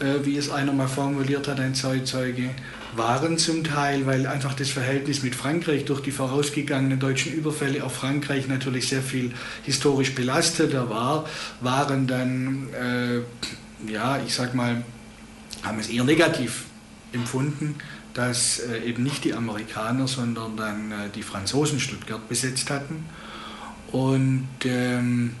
[0.00, 2.50] äh, wie es einer mal formuliert hat, ein Zeitzeuge,
[2.96, 7.94] waren zum Teil, weil einfach das Verhältnis mit Frankreich durch die vorausgegangenen deutschen Überfälle auf
[7.94, 9.32] Frankreich natürlich sehr viel
[9.64, 11.28] historisch belasteter war,
[11.60, 14.82] waren dann, äh, ja, ich sag mal,
[15.62, 16.64] haben es eher negativ
[17.12, 17.76] empfunden,
[18.14, 23.04] dass äh, eben nicht die Amerikaner, sondern dann äh, die Franzosen Stuttgart besetzt hatten.
[23.92, 25.32] Und ähm,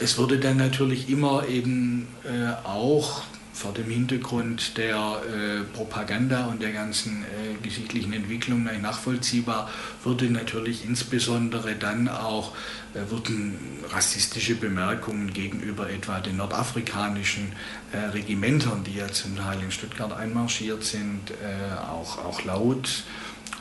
[0.00, 6.62] es wurde dann natürlich immer eben äh, auch vor dem Hintergrund der äh, Propaganda und
[6.62, 9.70] der ganzen äh, geschichtlichen Entwicklung nachvollziehbar,
[10.02, 12.54] wurde natürlich insbesondere dann auch
[12.94, 13.58] äh, wurden
[13.90, 17.52] rassistische Bemerkungen gegenüber etwa den nordafrikanischen
[17.92, 23.04] äh, Regimentern, die ja zum Teil in Stuttgart einmarschiert sind, äh, auch, auch laut.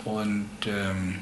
[0.05, 1.19] Und ähm,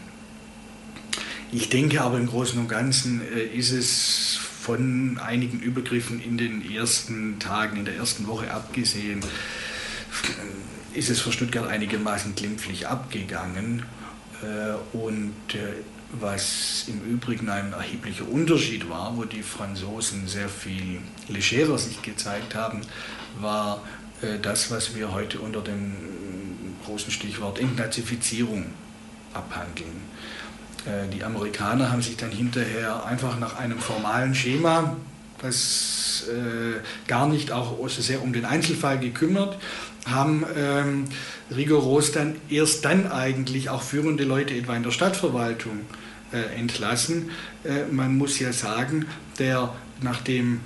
[1.52, 6.70] ich denke aber im Großen und Ganzen äh, ist es von einigen Übergriffen in den
[6.72, 9.22] ersten Tagen, in der ersten Woche abgesehen,
[10.94, 13.84] ist es für Stuttgart einigermaßen glimpflich abgegangen.
[14.44, 15.74] Äh, und äh,
[16.20, 22.56] was im Übrigen ein erheblicher Unterschied war, wo die Franzosen sehr viel legerer sich gezeigt
[22.56, 22.82] haben,
[23.40, 23.84] war
[24.42, 25.94] das, was wir heute unter dem
[26.84, 28.66] großen Stichwort Entnazifizierung
[29.36, 30.02] abhandeln.
[30.86, 34.98] Äh, die Amerikaner haben sich dann hinterher einfach nach einem formalen Schema,
[35.42, 39.58] das äh, gar nicht auch sehr um den Einzelfall gekümmert,
[40.06, 41.06] haben ähm,
[41.56, 45.82] rigoros dann erst dann eigentlich auch führende Leute etwa in der Stadtverwaltung
[46.32, 47.32] äh, entlassen.
[47.64, 49.06] Äh, man muss ja sagen,
[49.38, 50.60] der nachdem äh,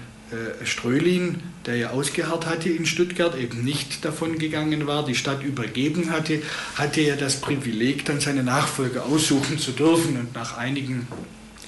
[0.63, 6.11] Strölin, der ja ausgeharrt hatte in Stuttgart, eben nicht davon gegangen war, die Stadt übergeben
[6.11, 6.41] hatte,
[6.75, 10.17] hatte er das Privileg, dann seine Nachfolger aussuchen zu dürfen.
[10.17, 11.07] Und nach einigen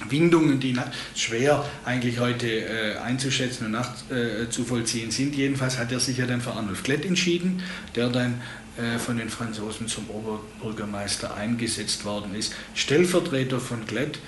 [0.08, 0.76] Windungen, die
[1.14, 6.40] schwer eigentlich heute äh, einzuschätzen und nachzuvollziehen äh, sind, jedenfalls hat er sich ja dann
[6.40, 7.62] für Arnulf Klett entschieden,
[7.94, 8.40] der dann
[8.76, 12.54] äh, von den Franzosen zum Oberbürgermeister eingesetzt worden ist.
[12.74, 14.18] Stellvertreter von Klett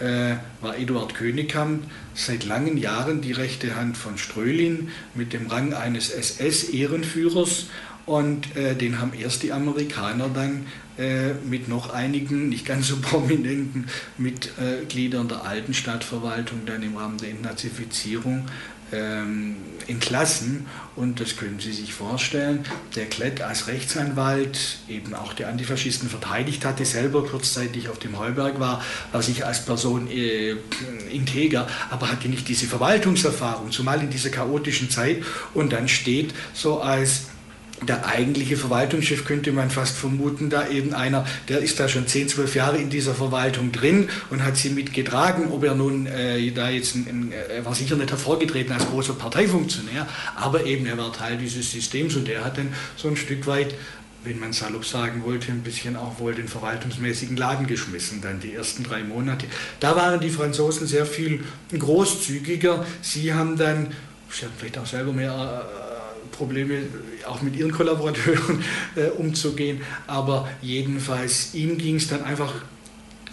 [0.00, 1.84] äh, war Eduard Königkamp
[2.14, 7.66] seit langen Jahren die rechte Hand von Strölin mit dem Rang eines SS-Ehrenführers
[8.06, 10.66] und äh, den haben erst die Amerikaner dann
[10.98, 13.86] äh, mit noch einigen, nicht ganz so prominenten
[14.18, 18.46] Mitgliedern der alten Stadtverwaltung dann im Rahmen der Entnazifizierung
[18.92, 20.66] ähm, entlassen.
[20.96, 26.64] Und das können Sie sich vorstellen, der Klett als Rechtsanwalt eben auch die Antifaschisten verteidigt
[26.64, 30.56] hatte, selber kurzzeitig auf dem Heuberg war, war sich als Person äh,
[31.10, 35.22] integer, aber hatte nicht diese Verwaltungserfahrung, zumal in dieser chaotischen Zeit.
[35.54, 37.29] Und dann steht so als
[37.82, 42.28] der eigentliche Verwaltungschef könnte man fast vermuten, da eben einer, der ist da schon 10,
[42.28, 45.50] 12 Jahre in dieser Verwaltung drin und hat sie mitgetragen.
[45.50, 49.14] Ob er nun äh, da jetzt, ein, ein, er war sicher nicht hervorgetreten als großer
[49.14, 53.46] Parteifunktionär, aber eben er war Teil dieses Systems und er hat dann so ein Stück
[53.46, 53.74] weit
[54.22, 58.54] wenn man salopp sagen wollte, ein bisschen auch wohl den verwaltungsmäßigen Laden geschmissen, dann die
[58.54, 59.46] ersten drei Monate.
[59.80, 61.42] Da waren die Franzosen sehr viel
[61.76, 62.84] großzügiger.
[63.00, 63.94] Sie haben dann,
[64.30, 65.89] sie haben vielleicht auch selber mehr äh,
[66.40, 66.78] Probleme
[67.26, 68.64] auch mit ihren Kollaborateuren
[68.96, 69.82] äh, umzugehen.
[70.06, 72.54] Aber jedenfalls ihm ging es dann einfach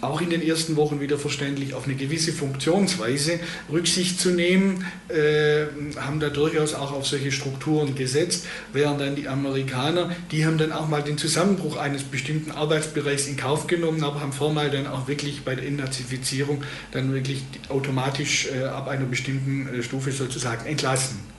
[0.00, 3.40] auch in den ersten Wochen wieder verständlich auf eine gewisse Funktionsweise
[3.72, 5.66] Rücksicht zu nehmen, äh,
[5.96, 10.70] haben da durchaus auch auf solche Strukturen gesetzt, während dann die Amerikaner, die haben dann
[10.70, 15.08] auch mal den Zusammenbruch eines bestimmten Arbeitsbereichs in Kauf genommen, aber haben formal dann auch
[15.08, 21.37] wirklich bei der Entnazifizierung dann wirklich automatisch äh, ab einer bestimmten äh, Stufe sozusagen entlassen.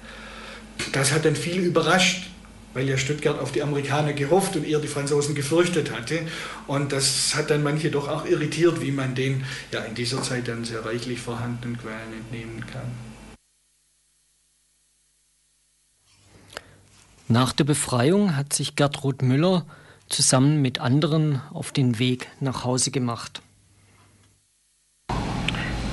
[0.92, 2.30] Das hat dann viel überrascht,
[2.74, 6.22] weil ja Stuttgart auf die Amerikaner gehofft und eher die Franzosen gefürchtet hatte.
[6.68, 10.48] Und das hat dann manche doch auch irritiert, wie man den ja in dieser Zeit
[10.48, 12.92] dann sehr reichlich vorhandenen Quellen entnehmen kann.
[17.28, 19.66] Nach der Befreiung hat sich Gertrud Müller
[20.08, 23.44] zusammen mit anderen auf den Weg nach Hause gemacht.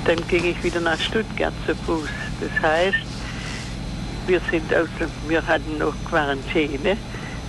[0.05, 2.09] Dann ging ich wieder nach Stuttgart zu Fuß.
[2.39, 3.16] Das heißt,
[4.27, 4.87] wir, sind aus,
[5.27, 6.97] wir hatten noch Quarantäne.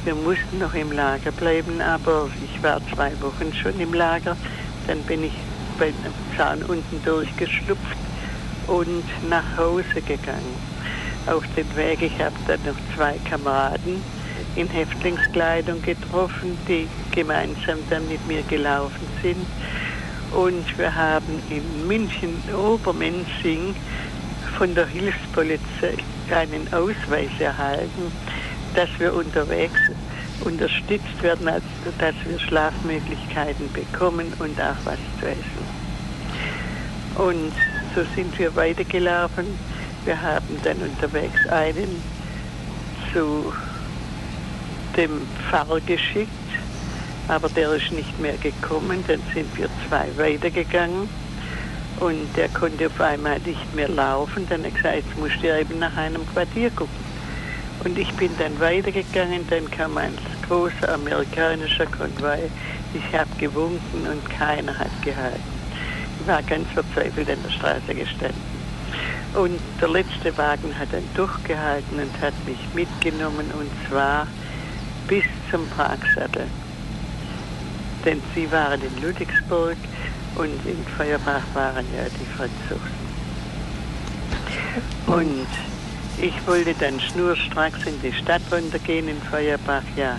[0.04, 4.36] Wir mussten noch im Lager bleiben, aber ich war zwei Wochen schon im Lager.
[4.86, 5.32] Dann bin ich
[5.78, 5.92] beim
[6.36, 7.96] Zahn unten durchgeschlupft
[8.68, 10.56] und nach Hause gegangen.
[11.26, 14.02] Auf dem Weg, ich habe dann noch zwei Kameraden
[14.56, 19.46] in Häftlingskleidung getroffen, die gemeinsam dann mit mir gelaufen sind.
[20.30, 23.74] Und wir haben in München Obermenzing
[24.56, 25.98] von der Hilfspolizei
[26.32, 28.12] einen Ausweis erhalten,
[28.74, 29.80] dass wir unterwegs
[30.40, 31.66] unterstützt werden, also
[31.98, 35.78] dass wir Schlafmöglichkeiten bekommen und auch was zu essen.
[37.16, 37.52] Und
[37.94, 39.46] so sind wir weitergelaufen.
[40.04, 42.02] Wir haben dann unterwegs einen
[43.12, 43.52] zu
[44.96, 46.28] dem Pfarrer geschickt,
[47.26, 49.04] aber der ist nicht mehr gekommen.
[49.06, 51.08] Dann sind wir zwei weitergegangen
[52.00, 54.46] und der konnte auf einmal nicht mehr laufen.
[54.48, 57.08] Dann hat er gesagt, jetzt musst du eben nach einem Quartier gucken.
[57.84, 60.14] Und ich bin dann weitergegangen, dann kam ein
[60.48, 62.50] großer amerikanischer Konvoi.
[62.94, 65.42] Ich habe gewunken und keiner hat gehalten.
[66.20, 68.58] Ich war ganz verzweifelt an der Straße gestanden.
[69.34, 74.26] Und der letzte Wagen hat dann durchgehalten und hat mich mitgenommen und zwar
[75.06, 76.46] bis zum Parksattel.
[78.04, 79.76] Denn sie waren in Ludwigsburg
[80.38, 83.08] und in Feuerbach waren ja die Franzosen.
[85.06, 85.46] Und
[86.20, 89.82] ich wollte dann schnurstracks in die Stadt runtergehen in Feuerbach.
[89.96, 90.18] Ja,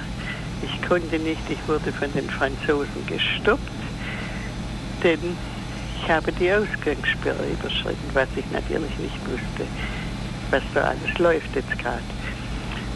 [0.61, 3.61] ich konnte nicht, ich wurde von den Franzosen gestoppt,
[5.03, 5.37] denn
[6.01, 9.67] ich habe die Ausgangssperre überschritten, was ich natürlich nicht wusste,
[10.51, 12.03] was da alles läuft jetzt gerade.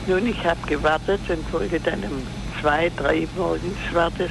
[0.07, 2.28] Nun, ich habe gewartet und wollte dann um
[2.59, 4.30] zwei, drei morgens warten,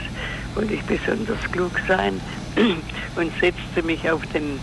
[0.54, 2.20] wollte ich besonders klug sein
[3.16, 4.58] und setzte mich auf den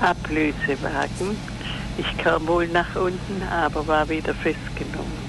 [0.00, 1.36] Ablösewagen.
[1.98, 5.26] Ich kam wohl nach unten, aber war wieder festgenommen.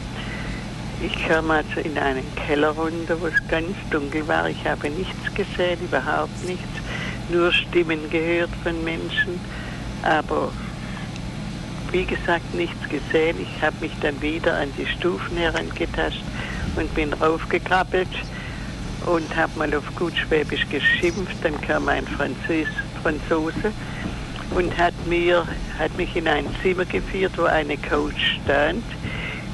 [1.02, 4.50] Ich kam also in einen Keller runter, wo es ganz dunkel war.
[4.50, 6.68] Ich habe nichts gesehen, überhaupt nichts.
[7.30, 9.40] nur Stimmen gehört von Menschen,
[10.04, 10.52] aber
[11.92, 13.38] wie gesagt nichts gesehen.
[13.40, 16.24] Ich habe mich dann wieder an die Stufen herangetastet
[16.76, 18.10] und bin raufgekrabbelt
[19.08, 21.38] und habe mal auf gut Schwäbisch geschimpft.
[21.42, 22.68] Dann kam ein Französ,
[23.02, 23.72] Franzose
[24.52, 25.48] und hat, mir,
[25.80, 28.84] hat mich in ein Zimmer geführt, wo eine Couch stand.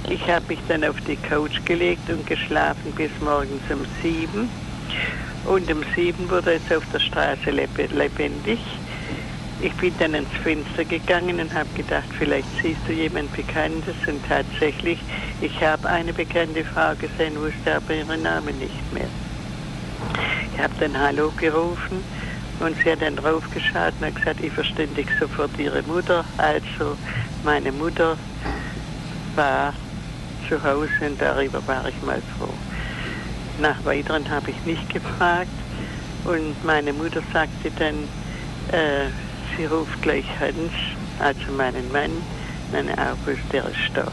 [0.09, 4.49] Ich habe mich dann auf die Couch gelegt und geschlafen bis morgens um sieben.
[5.45, 8.59] Und um sieben wurde es auf der Straße lebendig.
[9.61, 13.95] Ich bin dann ans Fenster gegangen und habe gedacht, vielleicht siehst du jemand Bekanntes.
[14.07, 14.99] Und tatsächlich,
[15.41, 19.07] ich habe eine bekannte Frau gesehen, wusste aber ihren Namen nicht mehr.
[20.53, 22.03] Ich habe dann Hallo gerufen
[22.59, 26.23] und sie hat dann draufgeschaut und hat gesagt, ich verständige sofort ihre Mutter.
[26.37, 26.95] Also
[27.43, 28.17] meine Mutter
[29.35, 29.73] war
[30.47, 32.53] zu Hause und darüber war ich mal froh.
[33.59, 35.49] Nach weiteren habe ich nicht gefragt
[36.25, 37.95] und meine Mutter sagte dann,
[38.71, 39.09] äh,
[39.57, 40.71] sie ruft gleich Hans,
[41.19, 42.11] also meinen Mann,
[42.71, 44.05] meinen August, der ist da.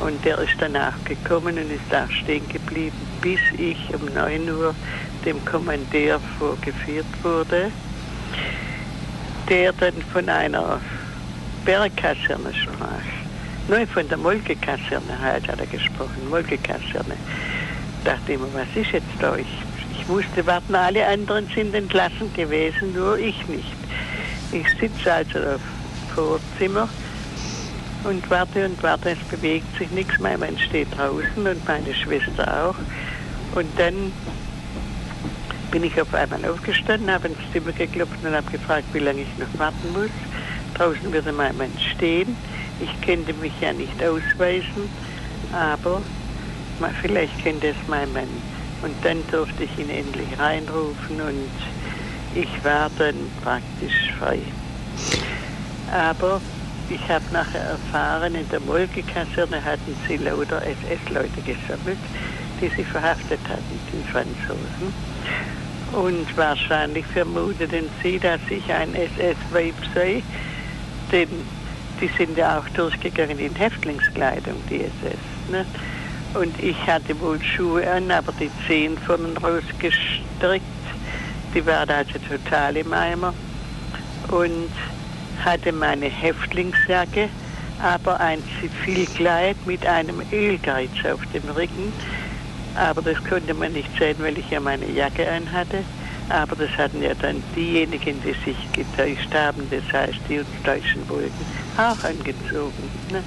[0.00, 4.74] Und der ist danach gekommen und ist da stehen geblieben, bis ich um 9 Uhr
[5.24, 7.70] dem Kommandeur vorgeführt wurde,
[9.48, 10.80] der dann von einer
[11.64, 13.14] Bergkaserne sprach.
[13.68, 17.16] Nein, von der Molkekaserne halt hat er gesprochen, Molkekaserne.
[18.04, 19.36] Dachte immer, was ist jetzt da?
[19.36, 19.46] Ich,
[19.98, 23.72] ich musste warten, alle anderen sind entlassen gewesen, nur ich nicht.
[24.52, 25.60] Ich sitze also im
[26.14, 26.88] Vorzimmer
[28.04, 30.18] und warte und warte, es bewegt sich nichts.
[30.18, 32.76] Mein Mann steht draußen und meine Schwester auch.
[33.56, 34.12] Und dann
[35.70, 39.38] bin ich auf einmal aufgestanden, habe ins Zimmer geklopft und habe gefragt, wie lange ich
[39.38, 40.10] noch warten muss.
[40.74, 42.36] Draußen würde mein Mann stehen.
[42.80, 44.88] Ich könnte mich ja nicht ausweisen,
[45.52, 46.02] aber
[47.00, 48.28] vielleicht könnte es mein Mann.
[48.82, 51.50] Und dann durfte ich ihn endlich reinrufen und
[52.34, 54.40] ich war dann praktisch frei.
[55.92, 56.40] Aber
[56.90, 61.98] ich habe nachher erfahren, in der Molke-Kaserne hatten sie lauter SS-Leute gesammelt,
[62.60, 64.92] die sie verhaftet hatten, die Franzosen.
[65.92, 70.22] Und wahrscheinlich vermuteten sie, dass ich ein SS-Weib sei,
[71.12, 71.28] denn
[72.00, 75.18] die sind ja auch durchgegangen in Häftlingskleidung, die SS.
[75.50, 75.64] Ne?
[76.34, 80.64] Und ich hatte wohl Schuhe an, aber die Zehen von rausgestrickt.
[81.54, 83.32] Die waren also total im Eimer.
[84.28, 84.72] Und
[85.42, 87.28] hatte meine Häftlingsjacke,
[87.82, 91.92] aber ein Zivilkleid mit einem Ölgreiz auf dem Rücken
[92.74, 95.84] aber das konnte man nicht sehen, weil ich ja meine Jacke anhatte.
[96.28, 101.06] Aber das hatten ja dann diejenigen, die sich getäuscht haben, das heißt, die uns täuschen
[101.08, 101.44] wollten,
[101.76, 102.90] auch angezogen.
[103.10, 103.22] Ne?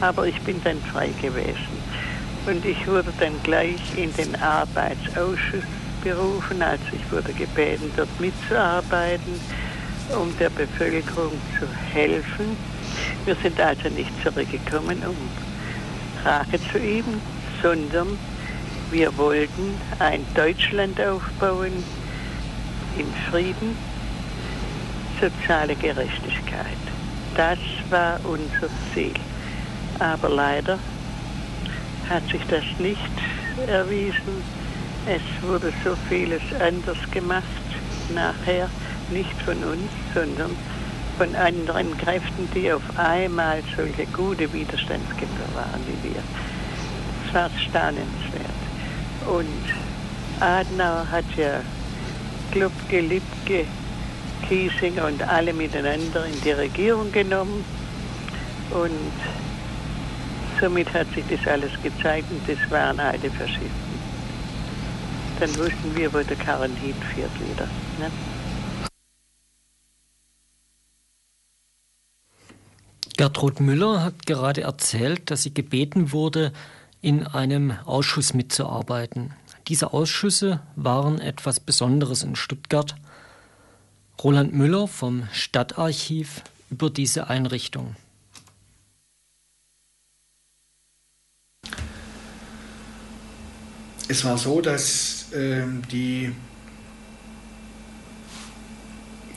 [0.00, 1.82] Aber ich bin dann frei gewesen.
[2.46, 5.64] Und ich wurde dann gleich in den Arbeitsausschuss
[6.04, 9.40] berufen, also ich wurde gebeten, dort mitzuarbeiten,
[10.10, 12.56] um der Bevölkerung zu helfen.
[13.24, 15.16] Wir sind also nicht zurückgekommen, um
[16.24, 17.20] Rache zu üben,
[17.62, 18.18] sondern
[18.90, 21.72] wir wollten ein Deutschland aufbauen
[22.98, 23.76] in Frieden,
[25.20, 26.66] soziale Gerechtigkeit.
[27.34, 29.14] Das war unser Ziel.
[29.98, 30.78] Aber leider
[32.08, 32.98] hat sich das nicht
[33.66, 34.42] erwiesen.
[35.06, 37.44] Es wurde so vieles anders gemacht
[38.14, 38.68] nachher,
[39.12, 40.56] nicht von uns, sondern
[41.18, 46.22] von anderen Kräften, die auf einmal solche gute Widerstandskämpfer waren wie wir.
[47.26, 48.62] Es war staunenswert.
[49.26, 49.46] Und
[50.40, 51.60] Adenauer hat ja
[52.50, 53.66] Klubke, Liebke,
[54.48, 57.64] Kiesinger und alle miteinander in die Regierung genommen.
[58.70, 59.12] Und
[60.60, 63.92] somit hat sich das alles gezeigt und das waren alte Faschisten.
[65.38, 67.66] Dann wussten wir, wo der Karren hinführt wieder.
[67.98, 68.10] Ne?
[73.16, 76.52] Gertrud Müller hat gerade erzählt, dass sie gebeten wurde,
[77.02, 79.34] in einem Ausschuss mitzuarbeiten.
[79.68, 82.94] Diese Ausschüsse waren etwas Besonderes in Stuttgart.
[84.22, 87.96] Roland Müller vom Stadtarchiv über diese Einrichtung.
[94.08, 96.34] Es war so, dass äh, die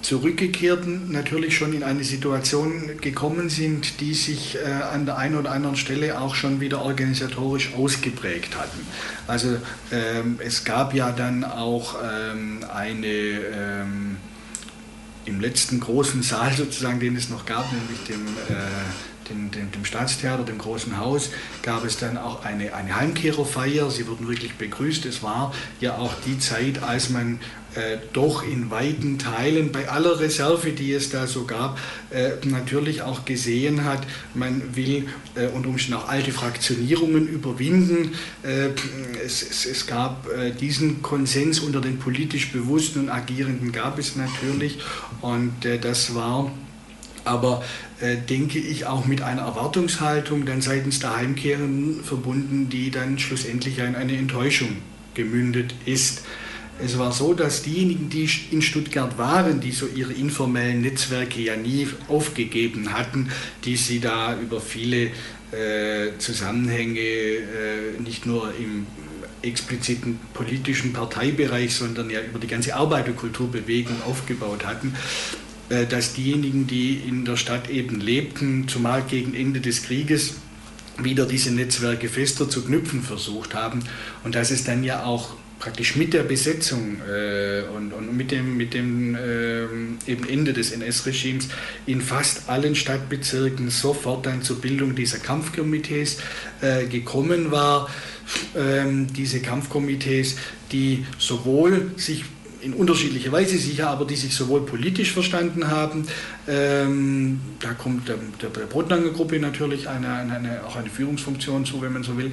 [0.05, 5.51] Zurückgekehrten natürlich schon in eine Situation gekommen sind, die sich äh, an der einen oder
[5.51, 8.85] anderen Stelle auch schon wieder organisatorisch ausgeprägt hatten.
[9.25, 9.57] Also
[9.91, 14.17] ähm, es gab ja dann auch ähm, eine ähm,
[15.25, 18.61] im letzten großen Saal sozusagen, den es noch gab, nämlich dem äh,
[19.29, 21.29] dem, dem, dem, Staatstheater, dem Großen Haus,
[21.61, 23.89] gab es dann auch eine, eine Heimkehrerfeier.
[23.89, 25.05] Sie wurden wirklich begrüßt.
[25.05, 27.39] Es war ja auch die Zeit, als man
[27.75, 31.77] äh, doch in weiten Teilen bei aller Reserve, die es da so gab,
[32.09, 38.13] äh, natürlich auch gesehen hat, man will äh, unter Umständen auch alte Fraktionierungen überwinden.
[38.43, 38.69] Äh,
[39.25, 44.15] es, es, es, gab äh, diesen Konsens unter den politisch Bewussten und Agierenden gab es
[44.15, 44.79] natürlich
[45.21, 46.51] und äh, das war
[47.25, 47.63] aber
[48.29, 53.95] denke ich auch mit einer Erwartungshaltung dann seitens der Heimkehrenden verbunden, die dann schlussendlich in
[53.95, 54.69] eine Enttäuschung
[55.13, 56.23] gemündet ist.
[56.83, 61.55] Es war so, dass diejenigen, die in Stuttgart waren, die so ihre informellen Netzwerke ja
[61.55, 63.29] nie aufgegeben hatten,
[63.63, 65.11] die sie da über viele
[65.51, 68.87] äh, Zusammenhänge äh, nicht nur im
[69.41, 76.95] expliziten politischen Parteibereich, sondern ja über die ganze Arbeiterkulturbewegung aufgebaut hatten, äh, dass diejenigen, die
[77.07, 80.35] in der Stadt eben lebten, zumal gegen Ende des Krieges,
[80.97, 83.83] wieder diese Netzwerke fester zu knüpfen versucht haben
[84.23, 88.57] und dass es dann ja auch praktisch mit der Besetzung äh, und, und, mit dem,
[88.57, 89.63] mit dem äh,
[90.05, 91.47] eben Ende des NS-Regimes
[91.85, 96.17] in fast allen Stadtbezirken sofort dann zur Bildung dieser Kampfkomitees
[96.61, 97.89] äh, gekommen war.
[98.55, 100.35] Ähm, diese Kampfkomitees,
[100.71, 102.25] die sowohl sich
[102.65, 106.07] in unterschiedlicher Weise sicher, aber die sich sowohl politisch verstanden haben,
[106.47, 111.81] ähm, da kommt der, der, der Brotlanger Gruppe natürlich eine, eine, auch eine Führungsfunktion zu,
[111.81, 112.31] wenn man so will,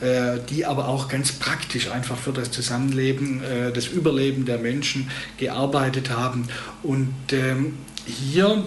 [0.00, 5.10] äh, die aber auch ganz praktisch einfach für das Zusammenleben, äh, das Überleben der Menschen
[5.36, 6.46] gearbeitet haben.
[6.84, 7.74] Und ähm,
[8.06, 8.64] hier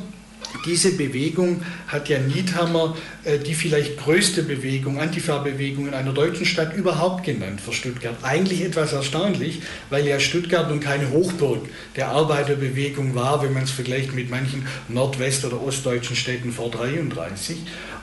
[0.66, 2.96] diese Bewegung hat ja Niethammer
[3.26, 8.16] äh, die vielleicht größte Bewegung, Antifa-Bewegung in einer deutschen Stadt überhaupt genannt für Stuttgart.
[8.22, 13.72] Eigentlich etwas erstaunlich, weil ja Stuttgart nun keine Hochburg der Arbeiterbewegung war, wenn man es
[13.72, 17.58] vergleicht mit manchen nordwest- oder ostdeutschen Städten vor 33.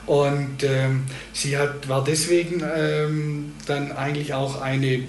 [0.05, 5.03] Und ähm, sie hat, war deswegen ähm, dann eigentlich auch eine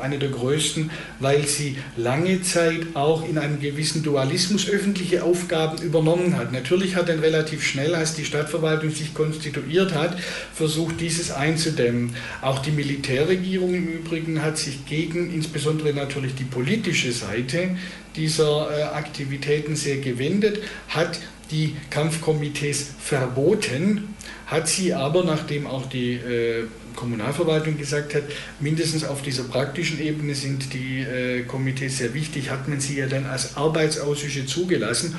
[0.00, 6.36] eine der größten, weil sie lange Zeit auch in einem gewissen Dualismus öffentliche Aufgaben übernommen
[6.36, 6.52] hat.
[6.52, 10.18] Natürlich hat dann relativ schnell, als die Stadtverwaltung sich konstituiert hat,
[10.54, 12.14] versucht, dieses einzudämmen.
[12.42, 17.76] Auch die Militärregierung im Übrigen hat sich gegen insbesondere natürlich die politische Seite
[18.16, 21.20] dieser äh, Aktivitäten sehr gewendet, hat
[21.50, 24.14] die Kampfkomitees verboten,
[24.46, 28.22] hat sie aber, nachdem auch die äh, Kommunalverwaltung gesagt hat,
[28.60, 33.06] mindestens auf dieser praktischen Ebene sind die äh, Komitees sehr wichtig, hat man sie ja
[33.06, 35.18] dann als Arbeitsausschüsse zugelassen.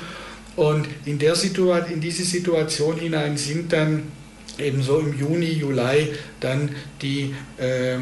[0.56, 4.02] Und in, der Situation, in diese Situation hinein sind dann
[4.58, 6.70] ebenso im Juni, Juli dann
[7.00, 7.98] die äh,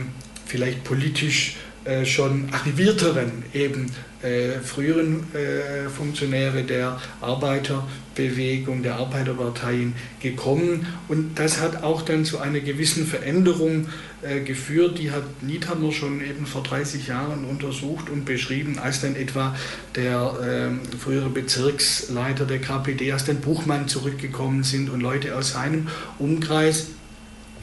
[0.46, 3.86] vielleicht politisch äh, schon arrivierteren eben
[4.22, 10.86] äh, früheren äh, Funktionäre der Arbeiterbewegung, der Arbeiterparteien gekommen.
[11.08, 13.88] Und das hat auch dann zu einer gewissen Veränderung
[14.22, 14.98] äh, geführt.
[14.98, 19.56] Die hat Niethammer schon eben vor 30 Jahren untersucht und beschrieben, als dann etwa
[19.96, 25.88] der ähm, frühere Bezirksleiter der KPD, als dann Buchmann zurückgekommen sind und Leute aus seinem
[26.18, 26.88] Umkreis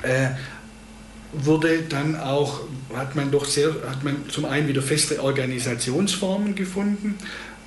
[0.01, 0.29] äh,
[1.33, 2.61] wurde dann auch,
[2.93, 7.15] hat man doch sehr, hat man zum einen wieder feste Organisationsformen gefunden,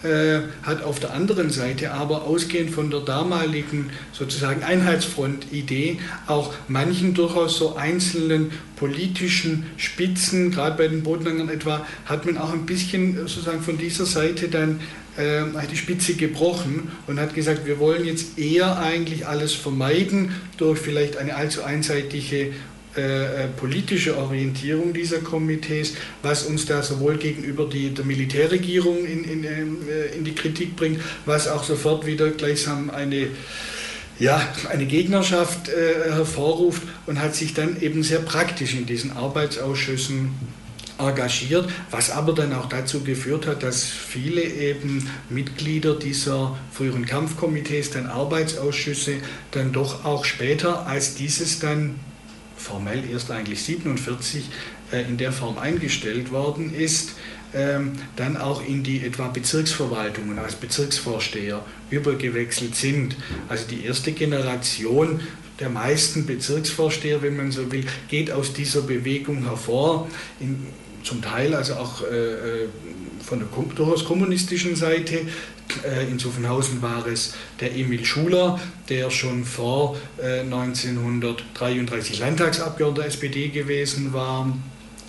[0.02, 7.12] äh, hat auf der anderen Seite aber ausgehend von der damaligen sozusagen Einheitsfront-Idee auch manchen
[7.12, 13.18] durchaus so einzelnen politischen Spitzen, gerade bei den Bodenangern etwa, hat man auch ein bisschen
[13.18, 14.80] sozusagen von dieser Seite dann
[15.18, 20.78] äh, die Spitze gebrochen und hat gesagt, wir wollen jetzt eher eigentlich alles vermeiden durch
[20.78, 22.52] vielleicht eine allzu einseitige
[22.96, 29.22] äh, äh, politische Orientierung dieser Komitees, was uns da sowohl gegenüber die, der Militärregierung in,
[29.22, 33.28] in, äh, in die Kritik bringt, was auch sofort wieder gleichsam eine,
[34.18, 40.30] ja, eine Gegnerschaft äh, hervorruft und hat sich dann eben sehr praktisch in diesen Arbeitsausschüssen
[40.98, 47.90] engagiert, was aber dann auch dazu geführt hat, dass viele eben Mitglieder dieser früheren Kampfkomitees,
[47.90, 49.18] dann Arbeitsausschüsse,
[49.52, 51.94] dann doch auch später, als dieses dann
[52.60, 54.44] formell erst eigentlich 47
[54.92, 57.12] äh, in der Form eingestellt worden ist,
[57.52, 63.16] ähm, dann auch in die etwa Bezirksverwaltungen als Bezirksvorsteher übergewechselt sind.
[63.48, 65.20] Also die erste Generation
[65.58, 70.08] der meisten Bezirksvorsteher, wenn man so will, geht aus dieser Bewegung hervor.
[70.38, 70.66] In,
[71.02, 72.68] zum Teil also auch äh, äh
[73.24, 75.20] von der durchaus kommunistischen Seite.
[75.84, 83.08] Äh, in Zuffenhausen war es der Emil Schuler, der schon vor 1933 äh, Landtagsabgeordneter der
[83.08, 84.52] SPD gewesen war.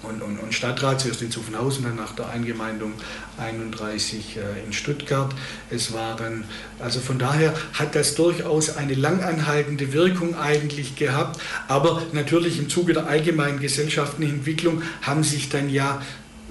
[0.04, 2.94] Und, und, und Stadtrat, zuerst in Zuffenhausen, dann nach der Eingemeindung
[3.38, 5.34] 31 äh, in Stuttgart.
[5.70, 6.44] Es waren,
[6.80, 12.94] also von daher hat das durchaus eine langanhaltende Wirkung eigentlich gehabt, aber natürlich im Zuge
[12.94, 16.02] der allgemeinen gesellschaftlichen Entwicklung haben sich dann ja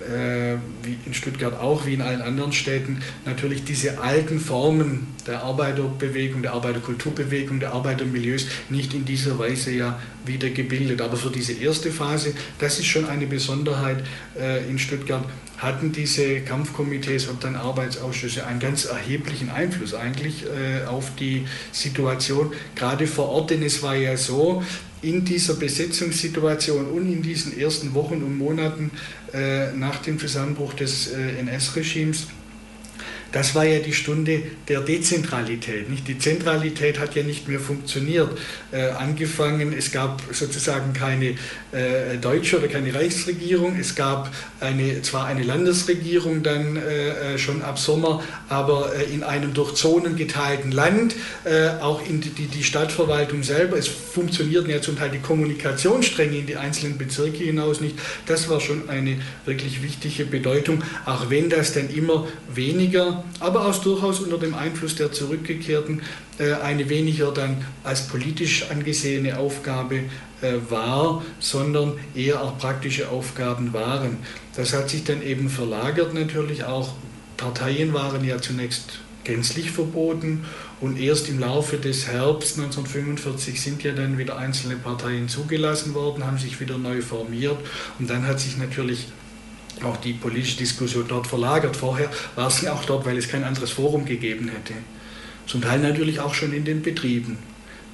[0.01, 5.43] äh, wie in Stuttgart auch, wie in allen anderen Städten, natürlich diese alten Formen der
[5.43, 11.01] Arbeiterbewegung, der Arbeiterkulturbewegung, der Arbeitermilieus nicht in dieser Weise ja wieder gebildet.
[11.01, 14.05] Aber für diese erste Phase, das ist schon eine Besonderheit
[14.39, 15.25] äh, in Stuttgart,
[15.59, 22.53] hatten diese Kampfkomitees und dann Arbeitsausschüsse einen ganz erheblichen Einfluss eigentlich äh, auf die Situation,
[22.75, 23.51] gerade vor Ort.
[23.51, 24.63] Denn es war ja so,
[25.03, 28.91] in dieser Besetzungssituation und in diesen ersten Wochen und Monaten
[29.33, 32.27] äh, nach dem Zusammenbruch des äh, NS-Regimes
[33.33, 35.89] das war ja die Stunde der Dezentralität.
[35.89, 36.09] Nicht?
[36.09, 38.31] Die Zentralität hat ja nicht mehr funktioniert.
[38.73, 41.37] Äh, angefangen, es gab sozusagen keine
[41.73, 47.63] äh, deutsche oder keine Reichsregierung, es gab eine, zwar eine Landesregierung dann äh, äh schon
[47.63, 51.15] ab Sommer, aber äh, in einem durch Zonen geteilten Land,
[51.45, 56.47] äh, auch in die, die, Stadtverwaltung selber, es funktionierten ja zum Teil die Kommunikationsstränge in
[56.47, 57.97] die einzelnen Bezirke hinaus nicht.
[58.27, 63.77] Das war schon eine wirklich wichtige Bedeutung, auch wenn das dann immer weniger aber auch
[63.79, 66.03] durchaus unter dem Einfluss der Zurückgekehrten
[66.39, 70.05] äh, eine weniger dann als politisch angesehene Aufgabe
[70.43, 74.19] äh, war, sondern eher auch praktische Aufgaben waren.
[74.57, 76.95] Das hat sich dann eben verlagert natürlich auch.
[77.37, 80.45] Parteien waren ja zunächst gänzlich verboten
[80.81, 86.25] und erst im Laufe des Herbst 1945 sind ja dann wieder einzelne Parteien zugelassen worden,
[86.25, 87.59] haben sich wieder neu formiert
[87.99, 89.09] und dann hat sich natürlich
[89.83, 91.77] auch die politische Diskussion dort verlagert.
[91.77, 94.75] Vorher war ja auch dort, weil es kein anderes Forum gegeben hätte.
[95.47, 97.39] Zum Teil natürlich auch schon in den Betrieben.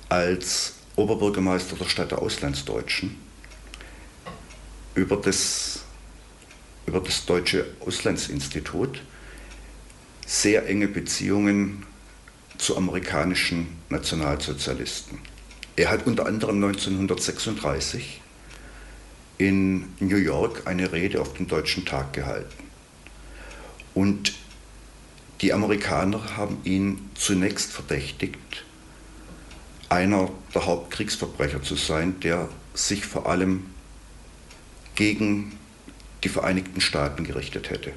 [0.09, 3.15] als Oberbürgermeister der Stadt der Auslandsdeutschen
[4.95, 5.81] über das,
[6.85, 9.01] über das Deutsche Auslandsinstitut
[10.25, 11.85] sehr enge Beziehungen
[12.57, 15.19] zu amerikanischen Nationalsozialisten.
[15.75, 18.21] Er hat unter anderem 1936
[19.37, 22.63] in New York eine Rede auf dem Deutschen Tag gehalten.
[23.93, 24.33] Und
[25.41, 28.65] die Amerikaner haben ihn zunächst verdächtigt,
[29.89, 33.65] einer der Hauptkriegsverbrecher zu sein, der sich vor allem
[34.95, 35.57] gegen
[36.23, 37.91] die Vereinigten Staaten gerichtet hätte.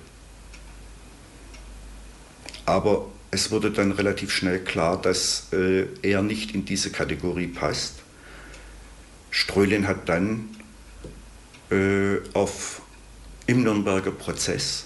[2.65, 7.97] Aber es wurde dann relativ schnell klar, dass äh, er nicht in diese Kategorie passt.
[9.31, 10.51] Strölin hat dann
[11.71, 12.83] äh, auf,
[13.47, 14.85] im Nürnberger Prozess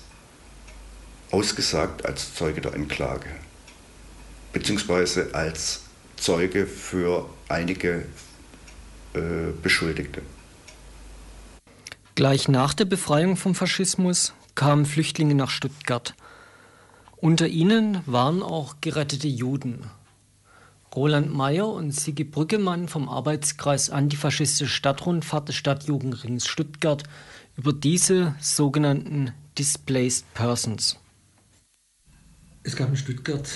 [1.30, 3.28] ausgesagt als Zeuge der Anklage,
[4.52, 5.85] beziehungsweise als
[6.16, 8.04] Zeuge für einige
[9.14, 10.22] äh, Beschuldigte.
[12.14, 16.14] Gleich nach der Befreiung vom Faschismus kamen Flüchtlinge nach Stuttgart.
[17.16, 19.90] Unter ihnen waren auch gerettete Juden.
[20.94, 27.02] Roland Meyer und Sigi Brückemann vom Arbeitskreis Antifaschistische Stadtrundfahrt des Stadtjugendrings Stuttgart
[27.56, 30.98] über diese sogenannten Displaced Persons.
[32.66, 33.48] Es gab in Stuttgart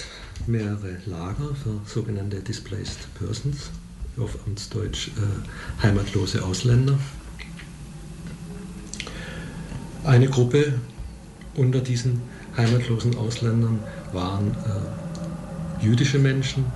[0.47, 3.71] mehrere Lager für sogenannte Displaced Persons,
[4.17, 6.97] auf Amtsdeutsch äh, heimatlose Ausländer.
[10.05, 10.75] Eine Gruppe
[11.57, 12.23] unter diesen
[12.57, 13.81] heimatlosen Ausländern
[14.13, 16.67] waren äh, jüdische Menschen,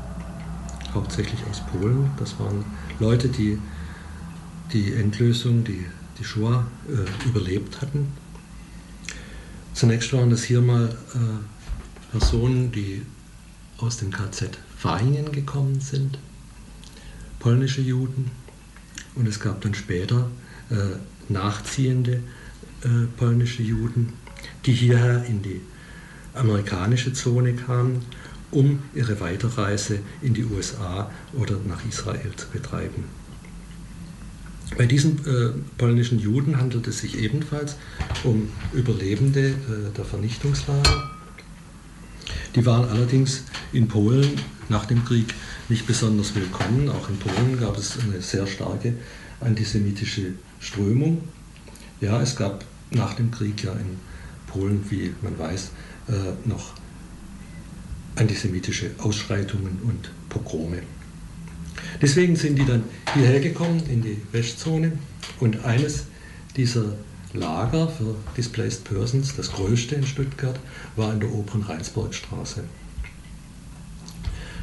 [0.93, 2.11] hauptsächlich aus Polen.
[2.18, 2.64] Das waren
[2.99, 3.61] Leute, die
[4.72, 5.87] die Endlösung, die,
[6.18, 8.09] die Shoah äh, überlebt hatten
[9.74, 11.54] Zunächst waren das hier mal äh,
[12.15, 13.03] Personen, die
[13.79, 16.17] aus dem KZ Vaihingen gekommen sind,
[17.41, 18.31] polnische Juden.
[19.17, 20.31] Und es gab dann später
[20.71, 20.77] äh,
[21.29, 22.21] nachziehende
[22.85, 24.12] äh, polnische Juden,
[24.65, 25.61] die hierher in die
[26.35, 28.03] amerikanische Zone kamen,
[28.53, 33.07] um ihre Weiterreise in die USA oder nach Israel zu betreiben.
[34.79, 37.75] Bei diesen äh, polnischen Juden handelt es sich ebenfalls
[38.23, 41.11] um Überlebende äh, der Vernichtungslager.
[42.55, 43.43] Die waren allerdings
[43.73, 44.31] in Polen
[44.69, 45.35] nach dem Krieg
[45.69, 46.89] nicht besonders willkommen.
[46.89, 48.95] Auch in Polen gab es eine sehr starke
[49.41, 51.23] antisemitische Strömung.
[52.01, 53.99] Ja, es gab nach dem Krieg ja in
[54.47, 55.71] Polen, wie man weiß,
[56.09, 56.13] äh,
[56.49, 56.75] noch
[58.15, 60.83] antisemitische Ausschreitungen und Pogrome.
[62.01, 62.85] Deswegen sind die dann
[63.15, 64.93] hierher gekommen in die Westzone
[65.41, 66.05] und eines
[66.57, 66.95] dieser
[67.35, 70.59] Lager für Displaced Persons, das größte in Stuttgart,
[70.97, 72.64] war in der oberen Rheinsbergstraße.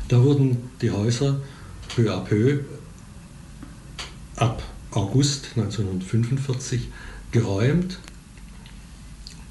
[0.08, 1.42] Da wurden die Häuser
[1.96, 2.62] peu à peu
[4.38, 6.88] ab August 1945
[7.32, 8.00] geräumt,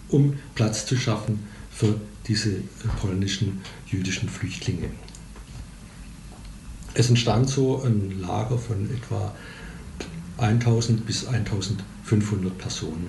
[0.09, 2.57] um Platz zu schaffen für diese
[3.01, 4.91] polnischen jüdischen Flüchtlinge.
[6.95, 9.35] Es entstand so ein Lager von etwa
[10.41, 13.09] 1000 bis 1500 Personen.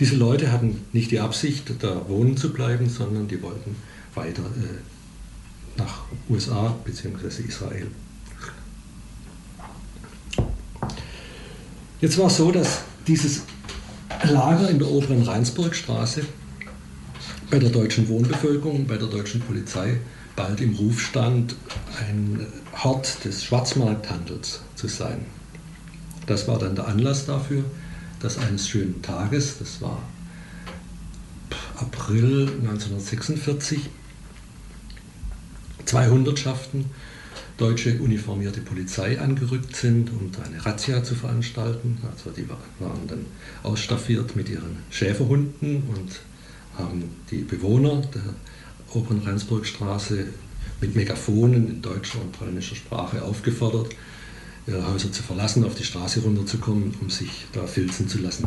[0.00, 3.74] Diese Leute hatten nicht die Absicht, da wohnen zu bleiben, sondern die wollten
[4.14, 7.42] weiter äh, nach USA bzw.
[7.42, 7.88] Israel.
[12.00, 13.42] Jetzt war es so, dass dieses
[14.22, 16.24] Lager in der oberen Rheinsburgstraße
[17.50, 19.98] bei der deutschen Wohnbevölkerung, bei der deutschen Polizei
[20.36, 21.56] bald im Ruf stand,
[21.98, 22.46] ein
[22.84, 25.26] Hort des Schwarzmarkthandels zu sein.
[26.28, 27.64] Das war dann der Anlass dafür,
[28.20, 30.02] dass eines schönen Tages, das war
[31.76, 33.88] April 1946,
[35.86, 36.84] zwei Hundertschaften
[37.56, 41.98] deutsche uniformierte Polizei angerückt sind, um eine Razzia zu veranstalten.
[42.08, 43.24] Also die waren dann
[43.62, 46.20] ausstaffiert mit ihren Schäferhunden und
[46.76, 48.22] haben die Bewohner der
[48.94, 50.26] oberen Rendsburgstraße
[50.80, 53.94] mit Megafonen in deutscher und polnischer Sprache aufgefordert,
[54.68, 58.46] ihre Häuser zu verlassen, auf die Straße runterzukommen, um sich da filzen zu lassen.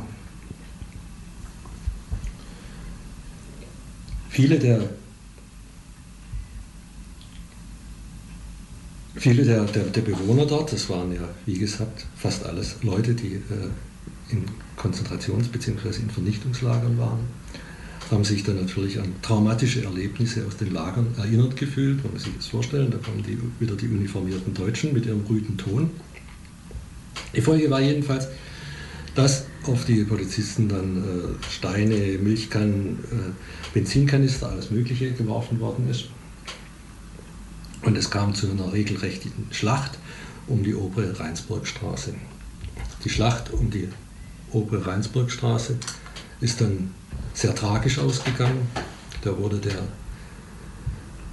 [4.30, 4.90] Viele der,
[9.16, 13.34] viele der, der, der Bewohner dort, das waren ja wie gesagt fast alles Leute, die
[13.34, 13.70] äh,
[14.30, 14.46] in
[14.78, 16.02] Konzentrations- bzw.
[16.02, 17.20] in Vernichtungslagern waren,
[18.10, 22.04] haben sich dann natürlich an traumatische Erlebnisse aus den Lagern erinnert gefühlt.
[22.04, 25.90] Man sich das vorstellen, da kommen die, wieder die uniformierten Deutschen mit ihrem rüden Ton.
[27.36, 28.28] Die Folge war jedenfalls,
[29.16, 36.06] dass auf die Polizisten dann äh, Steine, Milchkannen, äh, Benzinkanister, alles Mögliche geworfen worden ist.
[37.84, 39.98] Und es kam zu einer regelrechten Schlacht
[40.48, 42.14] um die obere Rheinsburgstraße.
[43.04, 43.88] Die Schlacht um die
[44.52, 45.78] obere Rheinsburgstraße
[46.42, 46.92] ist dann
[47.34, 48.68] sehr tragisch ausgegangen.
[49.24, 49.84] Da wurde der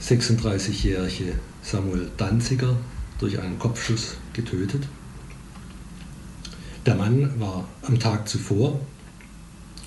[0.03, 2.77] 36-jährige Samuel Danziger
[3.19, 4.85] durch einen Kopfschuss getötet.
[6.89, 8.81] Der Mann war am Tag zuvor,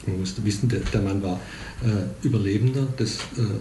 [0.05, 1.39] man musste wissen, der, Mann war
[1.83, 3.57] äh, Überlebender des äh,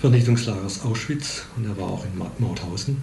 [0.00, 2.96] Vernichtungslagers Auschwitz und er war auch in Mauthausen.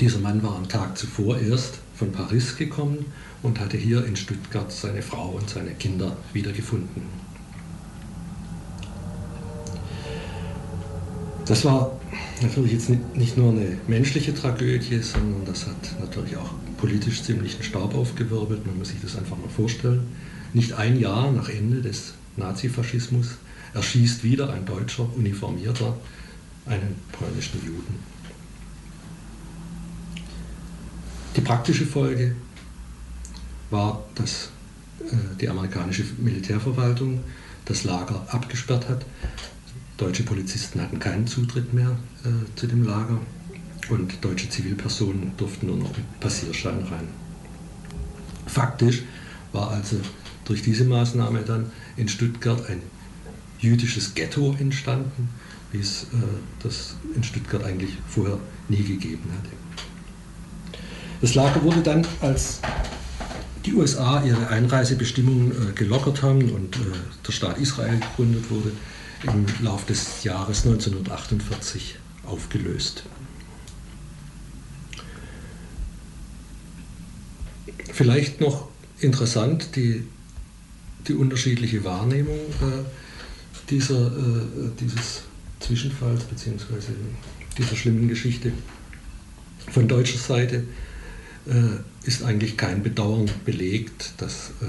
[0.00, 3.04] Dieser Mann war am Tag zuvor erst von Paris gekommen
[3.42, 7.02] und hatte hier in Stuttgart seine Frau und seine Kinder wiedergefunden.
[11.44, 12.00] Das war
[12.40, 17.64] natürlich jetzt nicht nur eine menschliche Tragödie, sondern das hat natürlich auch politisch ziemlich einen
[17.64, 18.66] Staub aufgewirbelt.
[18.66, 20.06] Man muss sich das einfach mal vorstellen.
[20.52, 23.36] Nicht ein Jahr nach Ende des Nazifaschismus
[23.74, 25.96] erschießt wieder ein deutscher Uniformierter
[26.66, 28.16] einen polnischen Juden.
[31.36, 32.34] Die praktische Folge
[33.70, 34.50] war, dass
[35.00, 37.20] äh, die amerikanische Militärverwaltung
[37.66, 39.04] das Lager abgesperrt hat.
[39.98, 43.18] Deutsche Polizisten hatten keinen Zutritt mehr äh, zu dem Lager
[43.88, 47.08] und deutsche Zivilpersonen durften nur noch mit Passierschein rein.
[48.46, 49.02] Faktisch
[49.52, 49.96] war also
[50.44, 52.82] durch diese Maßnahme dann in Stuttgart ein
[53.58, 55.28] jüdisches Ghetto entstanden,
[55.72, 56.16] wie es äh,
[56.62, 59.50] das in Stuttgart eigentlich vorher nie gegeben hatte.
[61.20, 62.60] Das Lager wurde dann als
[63.64, 66.80] die USA ihre Einreisebestimmungen äh, gelockert haben und äh,
[67.26, 68.70] der Staat Israel gegründet wurde,
[69.24, 73.04] im Laufe des Jahres 1948 aufgelöst.
[77.92, 78.68] Vielleicht noch
[79.00, 80.02] interessant, die
[81.08, 82.84] die unterschiedliche Wahrnehmung äh,
[83.70, 85.22] dieser, äh, dieses
[85.60, 86.92] Zwischenfalls bzw.
[87.56, 88.52] dieser schlimmen Geschichte.
[89.70, 90.64] Von deutscher Seite
[91.46, 94.64] äh, ist eigentlich kein Bedauern belegt, dass äh,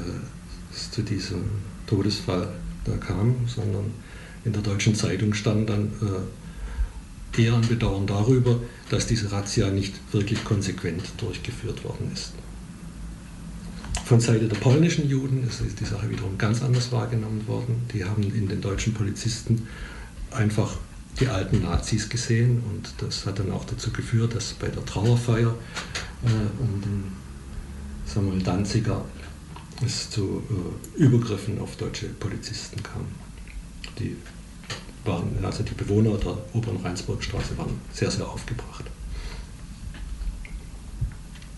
[0.74, 1.44] es zu diesem
[1.88, 2.54] Todesfall
[2.86, 3.92] da kam, sondern
[4.46, 5.92] in der deutschen Zeitung stand dann
[7.36, 8.60] äh, eher ein Bedauern darüber,
[8.90, 12.34] dass diese Razzia nicht wirklich konsequent durchgeführt worden ist.
[14.08, 17.76] Von Seite der polnischen Juden ist die Sache wiederum ganz anders wahrgenommen worden.
[17.94, 19.68] Die haben in den deutschen Polizisten
[20.32, 20.78] einfach
[21.20, 25.50] die alten Nazis gesehen und das hat dann auch dazu geführt, dass bei der Trauerfeier
[25.50, 27.04] äh, um den
[28.06, 29.04] Samuel Danziger
[29.86, 30.42] es zu
[30.98, 33.08] äh, Übergriffen auf deutsche Polizisten kam.
[34.00, 34.16] Die
[35.04, 38.86] waren, also die Bewohner der oberen Rheinsburgstraße waren sehr, sehr aufgebracht.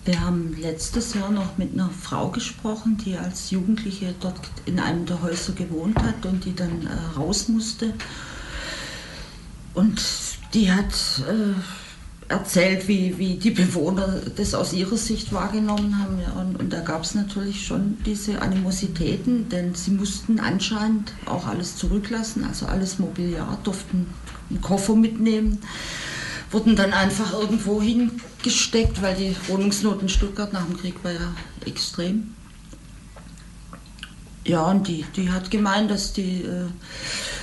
[0.10, 5.05] Wir haben letztes Jahr noch mit einer Frau gesprochen, die als Jugendliche dort in einem
[5.05, 7.93] der Häuser gewohnt hat und die dann äh, raus musste.
[9.76, 10.01] Und
[10.55, 16.20] die hat äh, erzählt, wie, wie die Bewohner das aus ihrer Sicht wahrgenommen haben.
[16.20, 16.41] Ja.
[16.41, 21.76] Und, und da gab es natürlich schon diese Animositäten, denn sie mussten anscheinend auch alles
[21.76, 24.07] zurücklassen, also alles Mobiliar, durften
[24.49, 25.60] einen Koffer mitnehmen
[26.52, 31.34] wurden dann einfach irgendwo hingesteckt, weil die Wohnungsnot in Stuttgart nach dem Krieg war ja
[31.66, 32.36] extrem.
[34.45, 36.66] Ja, und die, die hat gemeint, dass die äh,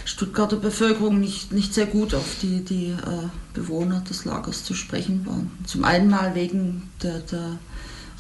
[0.04, 5.24] Stuttgarter Bevölkerung nicht, nicht sehr gut auf die, die äh, Bewohner des Lagers zu sprechen
[5.26, 5.50] waren.
[5.66, 7.58] Zum einen mal wegen der, der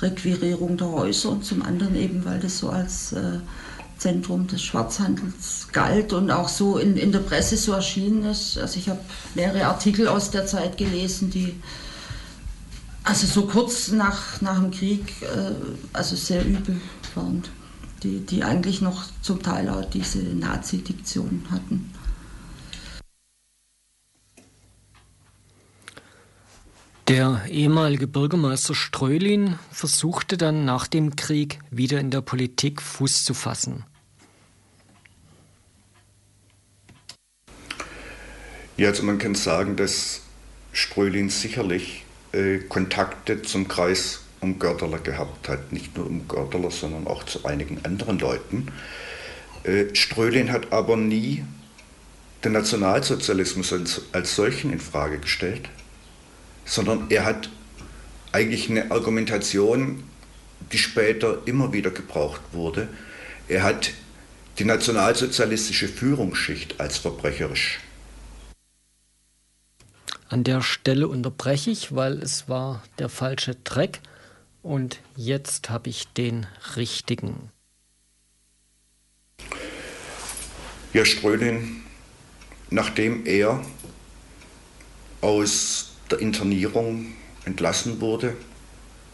[0.00, 3.38] Requirierung der Häuser und zum anderen eben, weil das so als äh,
[3.98, 8.58] Zentrum des Schwarzhandels galt und auch so in, in der Presse so erschienen ist.
[8.58, 9.00] Also ich habe
[9.34, 11.54] mehrere Artikel aus der Zeit gelesen, die
[13.04, 15.52] also so kurz nach, nach dem Krieg äh,
[15.92, 16.80] also sehr übel
[17.14, 17.42] waren,
[18.02, 21.92] die, die eigentlich noch zum Teil auch diese Nazi-Diktion hatten.
[27.08, 33.32] Der ehemalige Bürgermeister Streulin versuchte dann nach dem Krieg wieder in der Politik Fuß zu
[33.32, 33.84] fassen.
[38.76, 40.22] Ja, also man kann sagen, dass
[40.72, 45.72] Streulin sicherlich äh, Kontakte zum Kreis um Gördeler gehabt hat.
[45.72, 48.72] Nicht nur um Gördeler, sondern auch zu einigen anderen Leuten.
[49.62, 51.44] Äh, Strölin hat aber nie
[52.42, 55.70] den Nationalsozialismus als, als solchen in Frage gestellt
[56.66, 57.48] sondern er hat
[58.32, 60.04] eigentlich eine Argumentation,
[60.72, 62.88] die später immer wieder gebraucht wurde.
[63.48, 63.92] Er hat
[64.58, 67.78] die nationalsozialistische Führungsschicht als verbrecherisch.
[70.28, 74.00] An der Stelle unterbreche ich, weil es war der falsche Track
[74.62, 77.50] und jetzt habe ich den richtigen.
[80.92, 81.82] Ja, Strölin,
[82.70, 83.64] nachdem er
[85.20, 88.36] aus der Internierung entlassen wurde,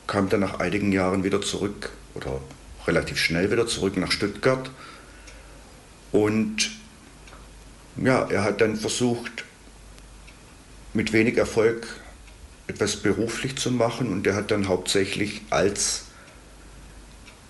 [0.06, 2.40] kam dann nach einigen Jahren wieder zurück oder
[2.86, 4.70] relativ schnell wieder zurück nach Stuttgart.
[6.10, 6.70] Und
[7.96, 9.44] ja, er hat dann versucht,
[10.94, 11.86] mit wenig Erfolg
[12.66, 16.04] etwas beruflich zu machen und er hat dann hauptsächlich als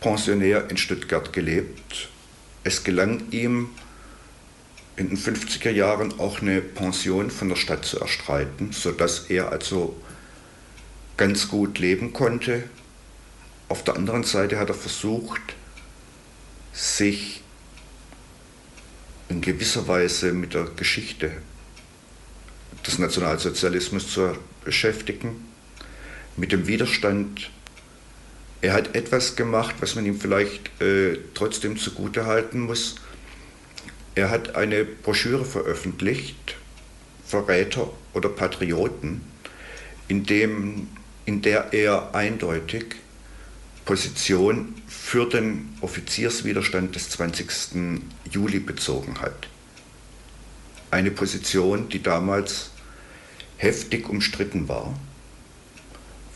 [0.01, 2.09] Pensionär in Stuttgart gelebt.
[2.64, 3.70] Es gelang ihm,
[4.97, 9.97] in den 50er Jahren auch eine Pension von der Stadt zu erstreiten, sodass er also
[11.16, 12.64] ganz gut leben konnte.
[13.68, 15.40] Auf der anderen Seite hat er versucht,
[16.72, 17.43] sich
[19.28, 21.32] in gewisser Weise mit der Geschichte
[22.86, 25.49] des Nationalsozialismus zu beschäftigen,
[26.36, 27.51] mit dem Widerstand.
[28.61, 32.97] Er hat etwas gemacht, was man ihm vielleicht äh, trotzdem zugutehalten muss.
[34.15, 36.57] Er hat eine Broschüre veröffentlicht,
[37.25, 39.23] Verräter oder Patrioten,
[40.09, 40.89] in, dem,
[41.25, 42.97] in der er eindeutig
[43.87, 48.03] Position für den Offizierswiderstand des 20.
[48.31, 49.49] Juli bezogen hat.
[50.91, 52.71] Eine Position, die damals
[53.57, 54.95] heftig umstritten war,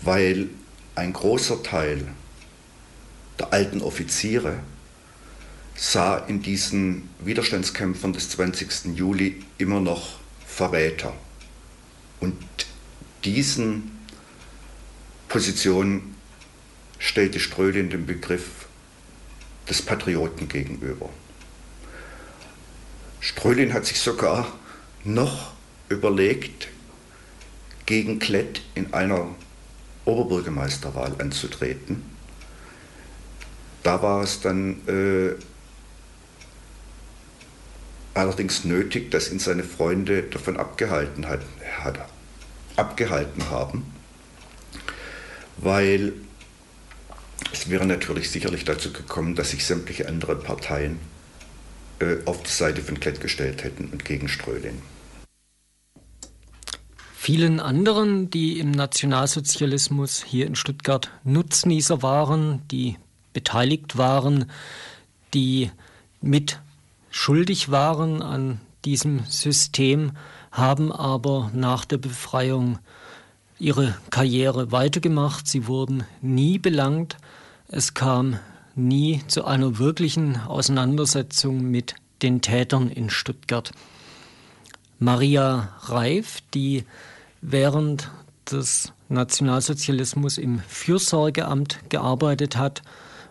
[0.00, 0.48] weil
[0.94, 2.08] ein großer Teil
[3.38, 4.60] der alten Offiziere
[5.76, 8.96] sah in diesen Widerstandskämpfern des 20.
[8.96, 11.14] Juli immer noch Verräter.
[12.20, 12.36] Und
[13.24, 13.90] diesen
[15.28, 16.14] Positionen
[16.98, 18.66] stellte Strödin den Begriff
[19.68, 21.10] des Patrioten gegenüber.
[23.20, 24.46] Strölin hat sich sogar
[25.04, 25.52] noch
[25.88, 26.68] überlegt,
[27.84, 29.28] gegen Klett in einer
[30.04, 32.02] Oberbürgermeisterwahl anzutreten.
[33.82, 35.34] Da war es dann äh,
[38.16, 41.40] allerdings nötig, dass ihn seine Freunde davon abgehalten, hat,
[41.80, 42.08] hat,
[42.76, 43.84] abgehalten haben,
[45.58, 46.12] weil
[47.52, 50.98] es wäre natürlich sicherlich dazu gekommen, dass sich sämtliche andere Parteien
[51.98, 54.82] äh, auf die Seite von Klett gestellt hätten und gegen Ströding.
[57.14, 62.96] Vielen anderen, die im Nationalsozialismus hier in Stuttgart Nutznießer waren, die
[63.32, 64.50] beteiligt waren,
[65.34, 65.70] die
[66.20, 66.60] mit
[67.16, 70.12] schuldig waren an diesem System,
[70.52, 72.78] haben aber nach der Befreiung
[73.58, 75.48] ihre Karriere weitergemacht.
[75.48, 77.16] Sie wurden nie belangt.
[77.68, 78.38] Es kam
[78.74, 83.72] nie zu einer wirklichen Auseinandersetzung mit den Tätern in Stuttgart.
[84.98, 86.84] Maria Reif, die
[87.40, 88.10] während
[88.50, 92.82] des Nationalsozialismus im Fürsorgeamt gearbeitet hat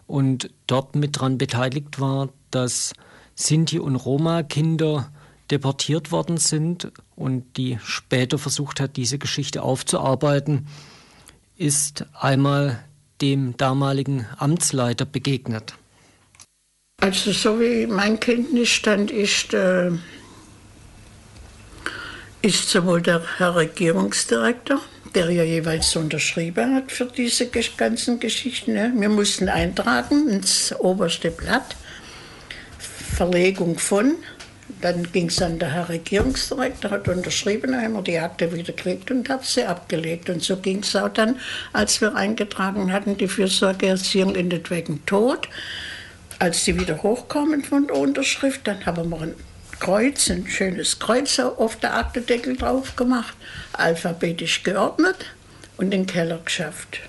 [0.08, 2.94] und dort mit daran beteiligt war, dass
[3.36, 5.12] Sinti- und Roma-Kinder
[5.52, 10.68] deportiert worden sind und die später versucht hat, diese Geschichte aufzuarbeiten,
[11.58, 12.84] ist einmal
[13.22, 15.76] dem damaligen Amtsleiter begegnet.
[17.02, 19.92] Also so wie mein Kenntnisstand ist, äh,
[22.42, 24.82] ist sowohl der Herr Regierungsdirektor,
[25.14, 28.74] der ja jeweils unterschrieben hat für diese ganzen Geschichten.
[28.74, 28.94] Ne?
[28.96, 31.76] Wir mussten eintragen ins oberste Blatt,
[33.06, 34.16] Verlegung von,
[34.82, 39.30] dann ging es an der Herr Regierungsdirektor, hat unterschrieben, wir die Akte wieder gekriegt und
[39.30, 40.30] hat sie abgelegt.
[40.30, 41.40] Und so ging es auch dann,
[41.72, 45.48] als wir eingetragen hatten, die Fürsorgeerziehung endet wegen Tod.
[46.40, 49.36] Als sie wieder hochkamen von der Unterschrift, dann haben wir ein
[49.80, 53.36] Kreuz, ein schönes Kreuz auf der Aktendeckel drauf gemacht,
[53.74, 55.18] alphabetisch geordnet
[55.78, 57.00] und den Keller geschafft.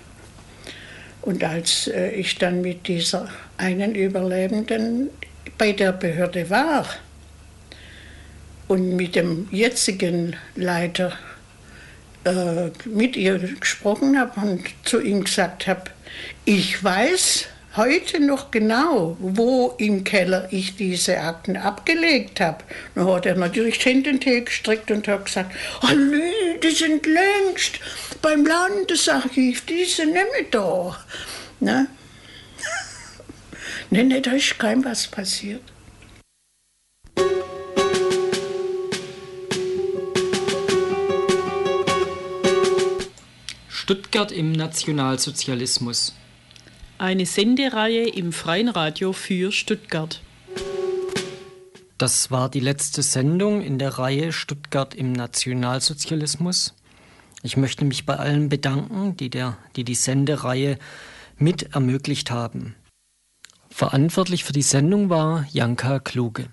[1.22, 5.10] Und als äh, ich dann mit dieser einen Überlebenden
[5.58, 6.86] bei der Behörde war,
[8.68, 11.12] und mit dem jetzigen Leiter
[12.24, 15.84] äh, mit ihr gesprochen habe und zu ihm gesagt habe,
[16.44, 17.46] ich weiß
[17.76, 22.64] heute noch genau, wo im Keller ich diese Akten abgelegt habe.
[22.94, 25.88] Dann hat er natürlich die Hände gestreckt und hat gesagt, oh
[26.62, 27.78] die sind längst
[28.22, 30.96] beim Landesarchiv, diese nehme ich da.
[31.60, 31.86] Ne?
[33.90, 35.62] Nee, nee, da ist kein was passiert.
[43.68, 46.12] Stuttgart im Nationalsozialismus.
[46.98, 50.20] Eine Sendereihe im Freien Radio für Stuttgart.
[51.98, 56.74] Das war die letzte Sendung in der Reihe Stuttgart im Nationalsozialismus.
[57.42, 60.78] Ich möchte mich bei allen bedanken, die, der, die die Sendereihe
[61.38, 62.74] mit ermöglicht haben.
[63.76, 66.48] Verantwortlich für die Sendung war Janka Kluge.